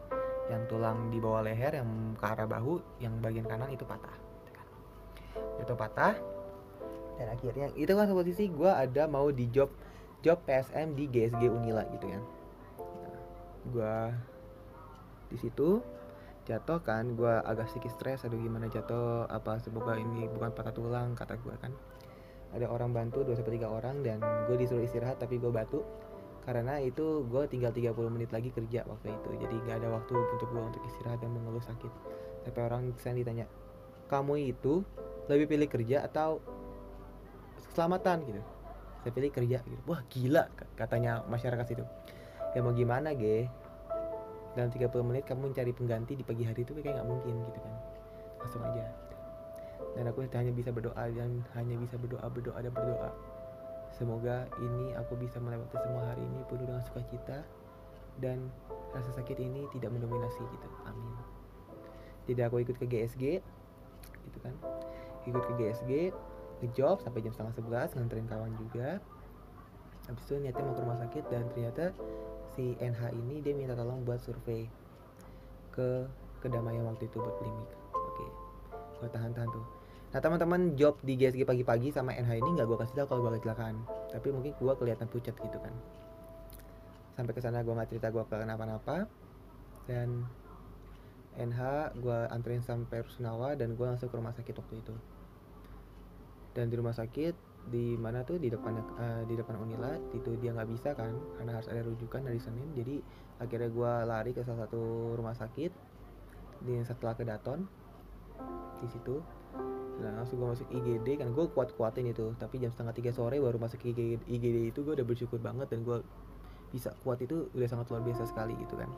[0.49, 4.51] yang tulang di bawah leher yang ke arah bahu yang bagian kanan itu patah gitu
[4.57, 4.67] kan.
[5.61, 6.15] itu patah
[7.19, 9.69] dan akhirnya itu kan posisi gue ada mau di job
[10.23, 12.23] job PSM di GSG Unila gitu kan
[13.03, 13.23] nah,
[13.69, 13.97] gue
[15.29, 15.83] di situ
[16.49, 19.29] jatuh kan gue agak sedikit stres aduh gimana jatuh?
[19.29, 21.77] Apa semoga ini bukan patah tulang kata gue kan.
[22.57, 25.85] Ada orang bantu dua sampai tiga orang dan gue disuruh istirahat tapi gue batu.
[26.49, 30.49] Karena itu gue tinggal 30 menit lagi kerja waktu itu jadi gak ada waktu untuk
[30.49, 31.93] gue untuk istirahat dan mengeluh sakit.
[32.49, 33.45] Sampai orang saya ditanya
[34.09, 34.81] kamu itu
[35.29, 36.41] lebih pilih kerja atau
[37.73, 38.41] keselamatan gitu.
[39.03, 39.83] Saya pilih kerja gitu.
[39.87, 41.85] Wah gila katanya masyarakat itu
[42.55, 43.49] ya mau gimana ge?
[44.57, 47.75] Dalam 30 menit kamu mencari pengganti di pagi hari itu kayak nggak mungkin gitu kan.
[48.43, 48.85] Langsung aja.
[49.95, 53.11] Dan aku hanya bisa berdoa dan hanya bisa berdoa berdoa dan berdoa.
[53.95, 57.43] Semoga ini aku bisa melewati semua hari ini penuh dengan sukacita
[58.19, 58.51] dan
[58.95, 60.69] rasa sakit ini tidak mendominasi gitu.
[60.87, 61.15] Amin.
[62.27, 63.41] Tidak aku ikut ke GSG
[64.29, 64.55] gitu kan.
[65.25, 66.13] Ikut ke GSG
[66.61, 68.99] ngejob sampai jam setengah sebelas nganterin kawan juga.
[70.09, 71.85] Habis itu niatnya mau ke rumah sakit dan ternyata
[72.57, 74.67] si NH ini dia minta tolong buat survei
[75.71, 76.09] ke
[76.41, 77.71] kedamaian waktu itu buat klinik.
[77.93, 78.27] Oke.
[78.99, 79.67] Gue tahan-tahan tuh.
[80.09, 83.39] Nah teman-teman job di GSG pagi-pagi sama NH ini nggak gue kasih tau kalau gue
[83.39, 83.77] kecelakaan.
[84.09, 85.75] Tapi mungkin gue kelihatan pucat gitu kan.
[87.15, 89.05] Sampai ke sana gue nggak cerita gue kenapa-napa.
[89.85, 90.25] Dan
[91.37, 91.61] NH
[92.01, 94.97] gue anterin sampai Rusunawa dan gue langsung ke rumah sakit waktu itu
[96.59, 100.51] dan di rumah sakit di mana tuh di depan uh, di depan Unila itu dia
[100.51, 102.67] nggak bisa kan karena harus ada rujukan dari Senin.
[102.75, 102.99] Jadi
[103.39, 105.71] akhirnya gue lari ke salah satu rumah sakit
[106.67, 107.63] di setelah ke Daton
[108.83, 109.23] di situ.
[110.03, 112.35] Nah langsung gue masuk IGD kan gue kuat kuatin itu.
[112.41, 115.87] Tapi jam setengah tiga sore baru masuk IGD, IGD itu gue udah bersyukur banget dan
[115.87, 116.03] gue
[116.75, 118.91] bisa kuat itu udah sangat luar biasa sekali gitu kan.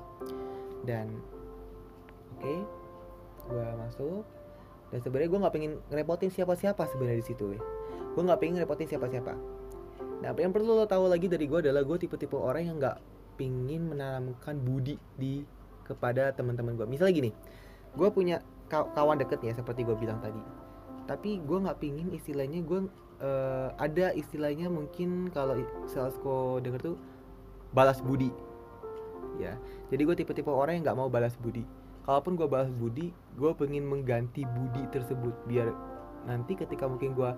[0.89, 1.13] Dan
[2.39, 2.59] oke okay,
[3.51, 4.25] gue masuk
[4.91, 7.55] dan sebenarnya gue nggak pengen ngerepotin siapa-siapa sebenarnya di situ
[8.11, 9.33] gue nggak pengen ngerepotin siapa-siapa.
[10.21, 12.99] Nah yang perlu lo tahu lagi dari gue adalah gue tipe-tipe orang yang nggak
[13.39, 15.47] pingin menanamkan budi di
[15.87, 17.31] kepada teman-teman gue misalnya gini
[17.97, 18.39] gue punya
[18.71, 20.39] kawan deket ya seperti gue bilang tadi.
[21.07, 22.87] Tapi gue nggak pingin istilahnya gue
[23.19, 25.59] uh, ada istilahnya mungkin kalau
[25.91, 26.97] salesco denger tuh
[27.75, 28.31] balas budi.
[29.39, 29.55] Ya
[29.91, 31.63] jadi gue tipe-tipe orang yang nggak mau balas budi
[32.05, 35.33] kalaupun gue balas budi gue pengen mengganti budi tersebut.
[35.47, 35.73] Biar
[36.29, 37.31] nanti ketika mungkin gue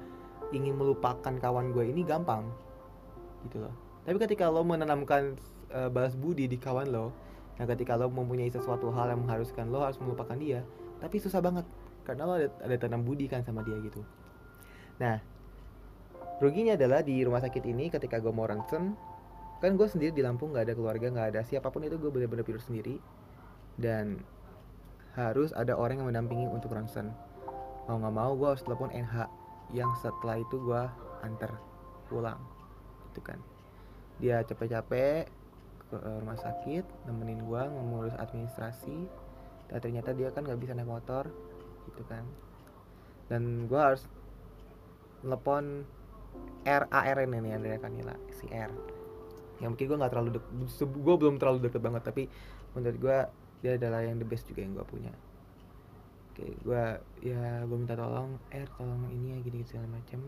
[0.52, 2.46] ingin melupakan kawan gue ini gampang.
[3.46, 3.74] Gitu loh.
[4.02, 5.38] Tapi ketika lo menanamkan
[5.70, 7.14] uh, balas budi di kawan lo
[7.60, 10.64] nah ketika lo mempunyai sesuatu hal yang mengharuskan lo harus melupakan dia
[10.98, 11.66] tapi susah banget.
[12.02, 14.02] Karena lo ada, ada tanam budi kan sama dia gitu.
[14.98, 15.22] Nah
[16.42, 18.98] ruginya adalah di rumah sakit ini ketika gue mau ronsen
[19.62, 22.42] kan gue sendiri di Lampung nggak ada keluarga nggak ada siapa pun itu gue bener-bener
[22.42, 22.98] tidur sendiri.
[23.78, 24.20] Dan
[25.12, 27.12] harus ada orang yang mendampingi untuk ronsen
[27.86, 29.26] mau nggak mau gue harus telepon NH
[29.74, 30.82] yang setelah itu gue
[31.24, 31.50] antar
[32.06, 32.38] pulang.
[33.10, 33.38] Gitu kan.
[34.22, 35.26] Dia capek-capek
[35.90, 39.08] ke rumah sakit nemenin gue ngurus administrasi
[39.68, 41.26] dan ternyata dia kan nggak bisa naik motor.
[41.90, 42.22] Gitu kan.
[43.26, 44.06] Dan gue harus
[45.24, 45.88] telepon
[46.62, 48.70] R A R N ini Andrea Kanila si R.
[49.58, 50.44] Yang mungkin gue nggak terlalu dek
[50.86, 52.22] gue belum terlalu deket banget tapi
[52.72, 53.18] menurut gue
[53.62, 55.14] dia adalah yang the best juga yang gue punya.
[56.34, 56.82] Oke gue
[57.22, 60.18] ya gue minta tolong R tolong ini ya gini segala macem.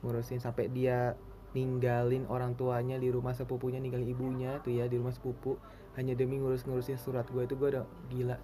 [0.00, 1.14] Ngurusin sampai dia
[1.52, 5.60] ninggalin orang tuanya di rumah sepupunya ninggalin ibunya tuh ya di rumah sepupu.
[5.98, 8.36] Hanya demi ngurus-ngurusin surat gue itu gue udah gila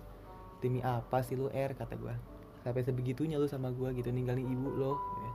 [0.61, 2.15] demi apa sih lu R kata gue
[2.67, 5.31] sampai sebegitunya lu sama gue gitu ninggalin ibu lo gitu.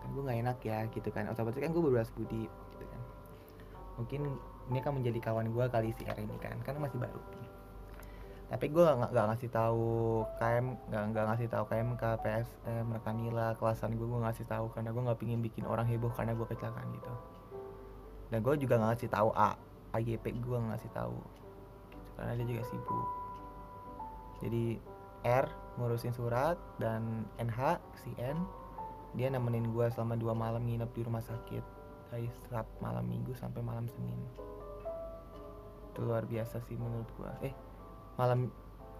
[0.00, 1.28] kan gue nggak enak ya gitu kan.
[1.30, 3.00] Otomatis kan gue berbelas budi gitu kan.
[4.00, 4.20] Mungkin
[4.68, 7.20] ini kan menjadi kawan gue kali si R ini kan karena masih baru.
[8.48, 13.52] Tapi gue nggak nggak ngasih tahu KM nggak nggak ngasih tahu KM ke PSM rekanila
[13.60, 16.88] kelasan gue gue ngasih tahu karena gue nggak pingin bikin orang heboh karena gue kecelakaan
[16.96, 17.12] gitu.
[18.32, 19.52] Dan gue juga nggak ngasih tahu A
[19.92, 21.18] AGP gue nggak ngasih tahu.
[21.92, 23.08] Gitu, karena dia juga sibuk.
[24.40, 24.64] Jadi
[25.28, 25.46] R
[25.76, 28.48] ngurusin surat dan NH si N
[29.12, 31.64] dia nemenin gue selama dua malam nginep di rumah sakit
[32.08, 34.20] dari saat malam minggu sampai malam Senin
[35.98, 37.54] itu luar biasa sih menurut gue eh
[38.14, 38.46] malam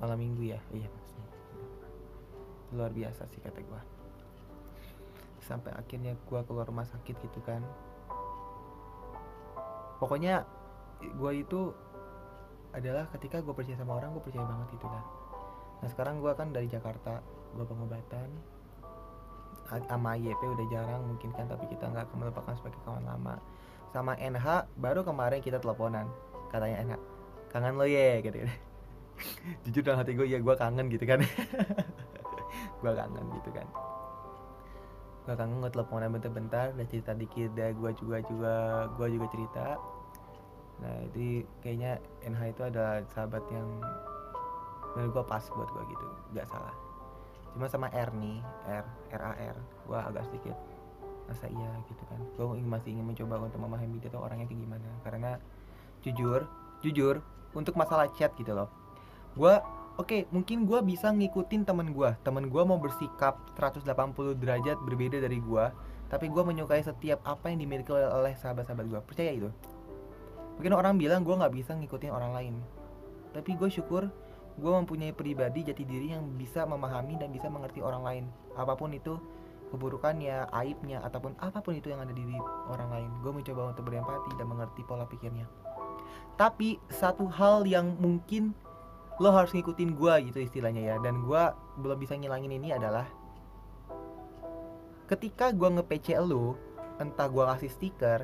[0.03, 0.59] malam minggu ya?
[0.75, 1.31] Iya maksudnya.
[2.75, 3.83] Luar biasa sih kata gue
[5.47, 7.63] sampai akhirnya gue keluar rumah sakit gitu kan.
[10.03, 10.43] Pokoknya
[10.99, 11.71] gue itu
[12.75, 15.05] adalah ketika gue percaya sama orang gue percaya banget gitu lah
[15.79, 17.23] nah sekarang gue kan dari Jakarta
[17.55, 18.29] gue pengobatan.
[19.87, 23.39] Sama YP udah jarang mungkin kan tapi kita nggak akan melupakan sebagai kawan lama.
[23.95, 26.11] Sama NH baru kemarin kita teleponan
[26.49, 26.95] katanya NH
[27.49, 28.45] kangen lo ye gitu
[29.67, 31.21] jujur dalam hati gue ya gue kangen gitu kan.
[32.83, 33.67] Gue kangen gitu kan.
[35.27, 38.55] Gue kangen gue teleponan bentar-bentar udah cerita dikit dah gue juga juga
[38.95, 39.67] gue juga cerita.
[40.79, 43.67] Nah itu kayaknya NH itu ada sahabat yang
[44.95, 46.07] menurut gue pas buat gue gitu
[46.39, 46.75] nggak salah.
[47.53, 48.39] Cuma sama R nih
[48.71, 50.57] R R A R gue agak sedikit
[51.27, 52.21] masa iya gitu kan.
[52.39, 55.31] Gue masih ingin mencoba untuk memahami dia tuh orangnya kayak gimana karena
[56.13, 56.49] jujur
[56.83, 57.21] jujur
[57.57, 58.71] untuk masalah chat gitu loh.
[59.35, 59.59] Gue
[59.99, 63.83] oke okay, mungkin gue bisa ngikutin temen gue temen gue mau bersikap 180
[64.39, 65.65] derajat berbeda dari gue
[66.09, 69.51] tapi gue menyukai setiap apa yang dimiliki oleh sahabat-sahabat gue percaya itu?
[70.57, 72.55] Mungkin orang bilang gue nggak bisa ngikutin orang lain.
[73.37, 74.09] Tapi gue syukur
[74.59, 78.25] gue mempunyai pribadi jati diri yang bisa memahami dan bisa mengerti orang lain.
[78.57, 79.21] Apa pun itu
[79.69, 82.41] keburukannya, aibnya, ataupun apa pun itu yang ada di diri
[82.73, 83.11] orang lain.
[83.21, 85.68] Gue mencoba untuk berempati dan mengerti pola pikirnya
[86.39, 88.55] tapi satu hal yang mungkin
[89.19, 90.97] lo harus ngikutin gue gitu istilahnya ya.
[91.03, 91.43] Dan gue
[91.83, 93.05] belum bisa ngilangin ini adalah
[95.11, 96.55] ketika gue nge-PC lo
[97.03, 98.21] entah gue kasih stiker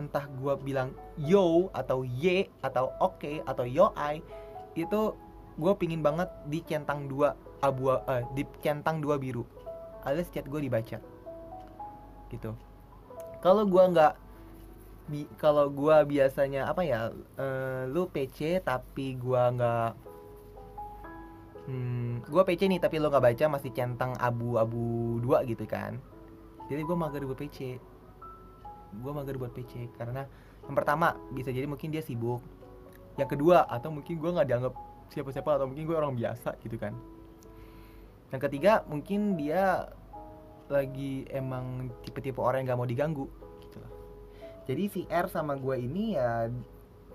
[0.00, 4.24] entah gue bilang yo atau ye atau oke okay, atau yo I
[4.72, 5.12] itu
[5.60, 9.46] gue pingin banget di centang dua abu uh, di centang dua biru.
[10.02, 10.98] Alias chat gue dibaca.
[12.32, 12.50] Gitu.
[13.38, 14.12] Kalau gue nggak
[15.12, 19.90] bi kalau gue biasanya apa ya uh, lu PC tapi gue nggak
[21.68, 26.00] hmm, gue PC nih tapi lo nggak baca masih centang abu-abu dua gitu kan.
[26.72, 27.76] Jadi gue mager buat PC
[28.92, 30.24] gue mager buat PC karena
[30.64, 32.40] yang pertama bisa jadi mungkin dia sibuk.
[33.20, 34.74] Yang kedua atau mungkin gue nggak dianggap
[35.12, 36.96] siapa-siapa atau mungkin gue orang biasa gitu kan.
[38.32, 39.92] Yang ketiga mungkin dia
[40.72, 43.28] lagi emang tipe-tipe orang yang gak mau diganggu
[44.68, 46.50] jadi si R sama gue ini ya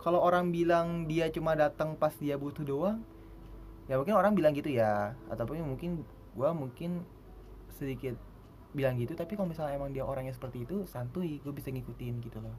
[0.04, 3.00] kalau orang bilang dia cuma datang pas dia butuh doang
[3.88, 5.16] ya mungkin orang bilang gitu ya.
[5.32, 6.04] Ataupun mungkin
[6.36, 7.08] gue mungkin
[7.72, 8.16] sedikit
[8.76, 12.44] bilang gitu tapi kalau misalnya emang dia orangnya seperti itu santuy gue bisa ngikutin gitu
[12.44, 12.56] loh.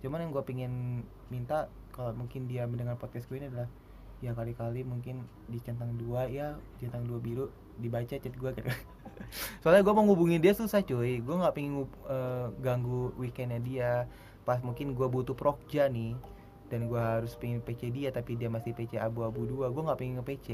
[0.00, 3.68] Cuman yang gue pengen minta kalau mungkin dia mendengar podcast gue ini adalah
[4.20, 7.48] ya kali-kali mungkin di centang dua ya centang dua biru
[7.80, 8.70] dibaca chat gue gitu.
[9.64, 11.24] Soalnya gue mau ngubungin dia susah cuy.
[11.24, 13.92] Gue nggak pengen uh, ganggu weekendnya dia.
[14.44, 16.14] Pas mungkin gue butuh prokja nih
[16.70, 20.22] dan gue harus pengen PC dia tapi dia masih PC abu-abu dua gue nggak pengen
[20.22, 20.48] nge PC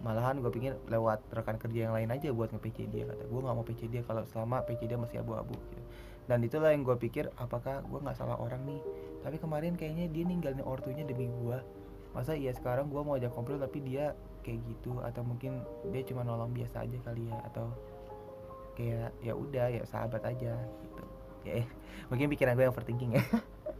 [0.00, 3.40] malahan gue pengen lewat rekan kerja yang lain aja buat nge PC dia kata gue
[3.44, 5.84] nggak mau PC dia kalau selama PC dia masih abu-abu gitu.
[6.24, 8.80] Dan itulah yang gue pikir apakah gue nggak salah orang nih?
[9.20, 11.60] Tapi kemarin kayaknya dia ninggalin ortunya demi gue
[12.14, 14.14] masa iya sekarang gue mau ajak komplain tapi dia
[14.44, 17.72] kayak gitu atau mungkin dia cuma nolong biasa aja kali ya atau
[18.76, 21.04] kayak ya udah ya sahabat aja gitu.
[21.48, 21.64] Ya
[22.12, 23.24] mungkin pikiran gue yang overthinking ya.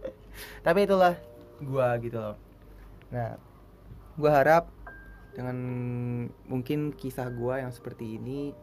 [0.67, 1.15] Tapi itulah
[1.63, 2.37] gua gitu loh.
[3.13, 3.37] Nah
[4.17, 4.73] gua harap
[5.35, 5.57] dengan
[6.47, 8.55] mungkin kisah gua yang seperti ini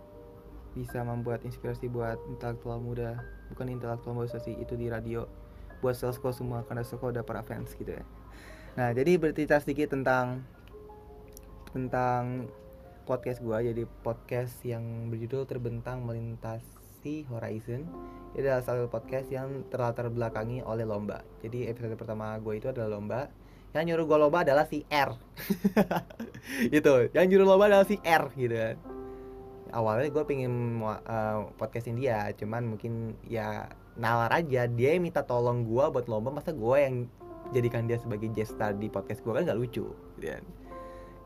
[0.72, 3.20] bisa membuat inspirasi buat intelektual muda
[3.52, 5.28] bukan intelektual muda sih itu di radio
[5.84, 8.04] buat salesco semua karena salesco udah para fans gitu ya.
[8.80, 10.48] Nah jadi bercerita sedikit tentang
[11.72, 12.52] tentang
[13.08, 13.64] podcast gua.
[13.64, 17.88] Jadi podcast yang berjudul terbentang melintasi horizon.
[18.32, 21.24] Ini adalah satu podcast yang terlatar belakangi oleh lomba.
[21.44, 23.28] Jadi episode pertama gue itu adalah lomba.
[23.72, 25.16] Yang nyuruh gue lomba adalah si R.
[26.78, 28.76] Itu yang nyuruh lomba adalah si R gitu kan.
[29.72, 32.32] Awalnya gue pengen uh, podcastin dia.
[32.36, 34.68] Cuman mungkin ya nalar aja.
[34.68, 36.36] Dia yang minta tolong gue buat lomba.
[36.36, 37.08] Masa gue yang
[37.52, 40.44] jadikan dia sebagai star di podcast gue kan gak lucu gitu kan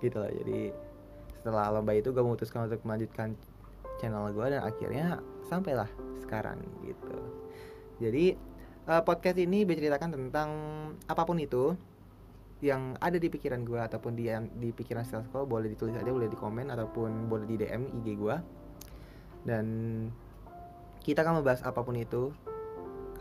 [0.02, 0.74] gitu lah jadi
[1.46, 3.38] setelah lomba itu gue memutuskan untuk melanjutkan
[4.02, 5.06] channel gue dan akhirnya
[5.46, 5.86] sampailah
[6.26, 7.16] sekarang gitu.
[8.02, 8.34] Jadi
[8.90, 10.50] uh, podcast ini berceritakan tentang
[11.06, 11.78] apa pun itu
[12.66, 16.40] yang ada di pikiran gue ataupun di di pikiran Salesco boleh ditulis aja boleh di
[16.40, 18.36] komen ataupun boleh di DM IG gue
[19.46, 19.66] dan
[21.06, 22.34] kita akan membahas apa pun itu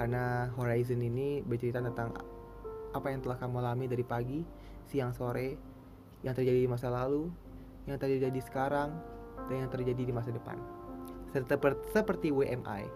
[0.01, 2.17] karena Horizon ini bercerita tentang
[2.95, 4.41] apa yang telah kamu alami dari pagi,
[4.87, 5.74] siang, sore,
[6.25, 7.29] yang terjadi di masa lalu,
[7.85, 8.97] yang terjadi sekarang,
[9.47, 10.57] dan yang terjadi di masa depan.
[11.31, 11.61] Serta
[11.93, 12.89] seperti WMI,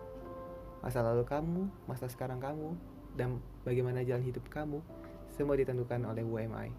[0.81, 2.73] masa lalu kamu, masa sekarang kamu,
[3.21, 3.37] dan
[3.69, 4.81] bagaimana jalan hidup kamu
[5.29, 6.73] semua ditentukan oleh UMI.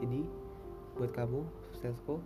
[0.00, 0.24] Jadi,
[0.96, 1.44] buat kamu,
[1.76, 2.24] Salesco,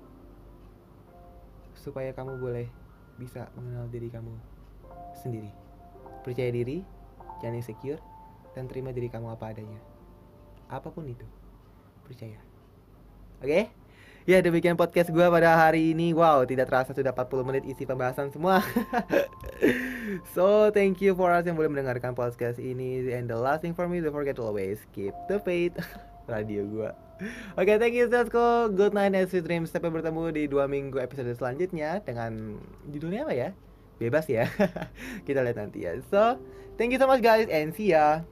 [1.75, 2.71] supaya kamu boleh
[3.19, 4.33] bisa mengenal diri kamu
[5.19, 5.51] sendiri.
[6.23, 6.87] Percaya diri,
[7.43, 8.01] jangan insecure,
[8.55, 9.81] dan terima diri kamu apa adanya.
[10.71, 11.27] Apa pun itu,
[12.07, 12.44] percaya.
[13.41, 13.49] Oke?
[13.49, 13.65] Okay?
[14.25, 16.17] Ya demikian podcast gue pada hari ini.
[16.17, 18.65] Wow tidak terasa sudah 40 menit isi pembahasan semua.
[20.37, 23.05] So thank you for us yang boleh mendengarkan podcast ini.
[23.13, 25.77] And the last thing for me don't forget to always keep the faith.
[26.25, 26.89] Radio gue
[27.61, 29.69] Oke okay, thank you Sasko Good night and sweet dreams.
[29.69, 32.57] Sampai bertemu di dua minggu episode selanjutnya Dengan
[32.89, 33.49] judulnya apa ya?
[34.01, 34.49] Bebas ya.
[35.29, 36.01] Kita lihat nanti ya.
[36.09, 36.41] So
[36.81, 38.25] thank you so much guys and see ya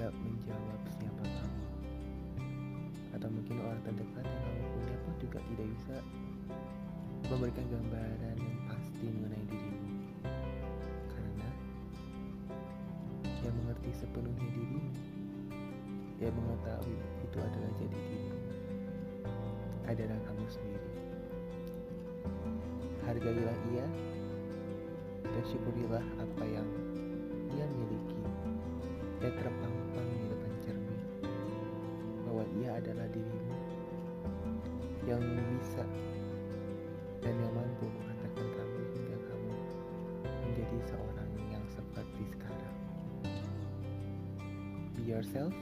[0.00, 1.64] bisa menjawab siapa kamu.
[3.12, 5.96] Atau mungkin orang terdekat yang kamu punya pun juga tidak bisa
[7.28, 9.92] memberikan gambaran yang pasti mengenai dirimu.
[11.04, 11.48] Karena
[13.44, 14.80] yang mengerti sepenuhnya dirimu,
[16.16, 18.40] yang mengetahui itu adalah jadi dirimu,
[19.84, 20.90] adalah kamu sendiri
[23.04, 23.86] hargailah ia
[25.28, 26.68] dan syukurilah apa yang
[27.52, 28.20] ia miliki
[29.20, 29.69] dan terpampang
[35.70, 35.86] bisa
[37.22, 39.54] dan yang mampu mengatakan kamu hingga kamu
[40.26, 42.76] menjadi seorang yang seperti sekarang.
[44.98, 45.54] Be yourself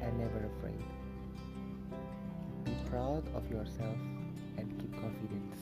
[0.00, 0.80] and never afraid.
[2.64, 4.00] Be proud of yourself
[4.56, 5.60] and keep confidence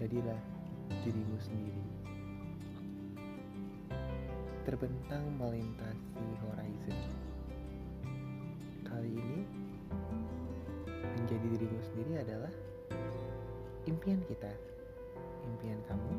[0.00, 0.40] jadilah
[1.04, 1.84] dirimu sendiri.
[4.64, 7.15] Terbentang melintasi horizon.
[14.06, 14.54] Impian kita.
[15.42, 16.14] Impian kamu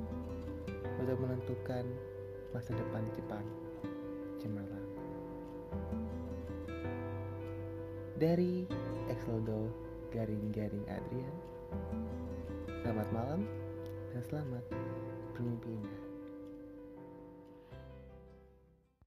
[1.00, 1.88] untuk menentukan
[2.52, 3.48] masa depan Jepang
[4.44, 4.88] cemerlang.
[8.20, 8.68] Dari
[9.08, 9.72] Exeldo
[10.12, 11.36] Garing-Garing Adrian.
[12.84, 13.48] Selamat malam
[14.12, 14.68] dan selamat
[15.32, 16.07] bermimpi indah.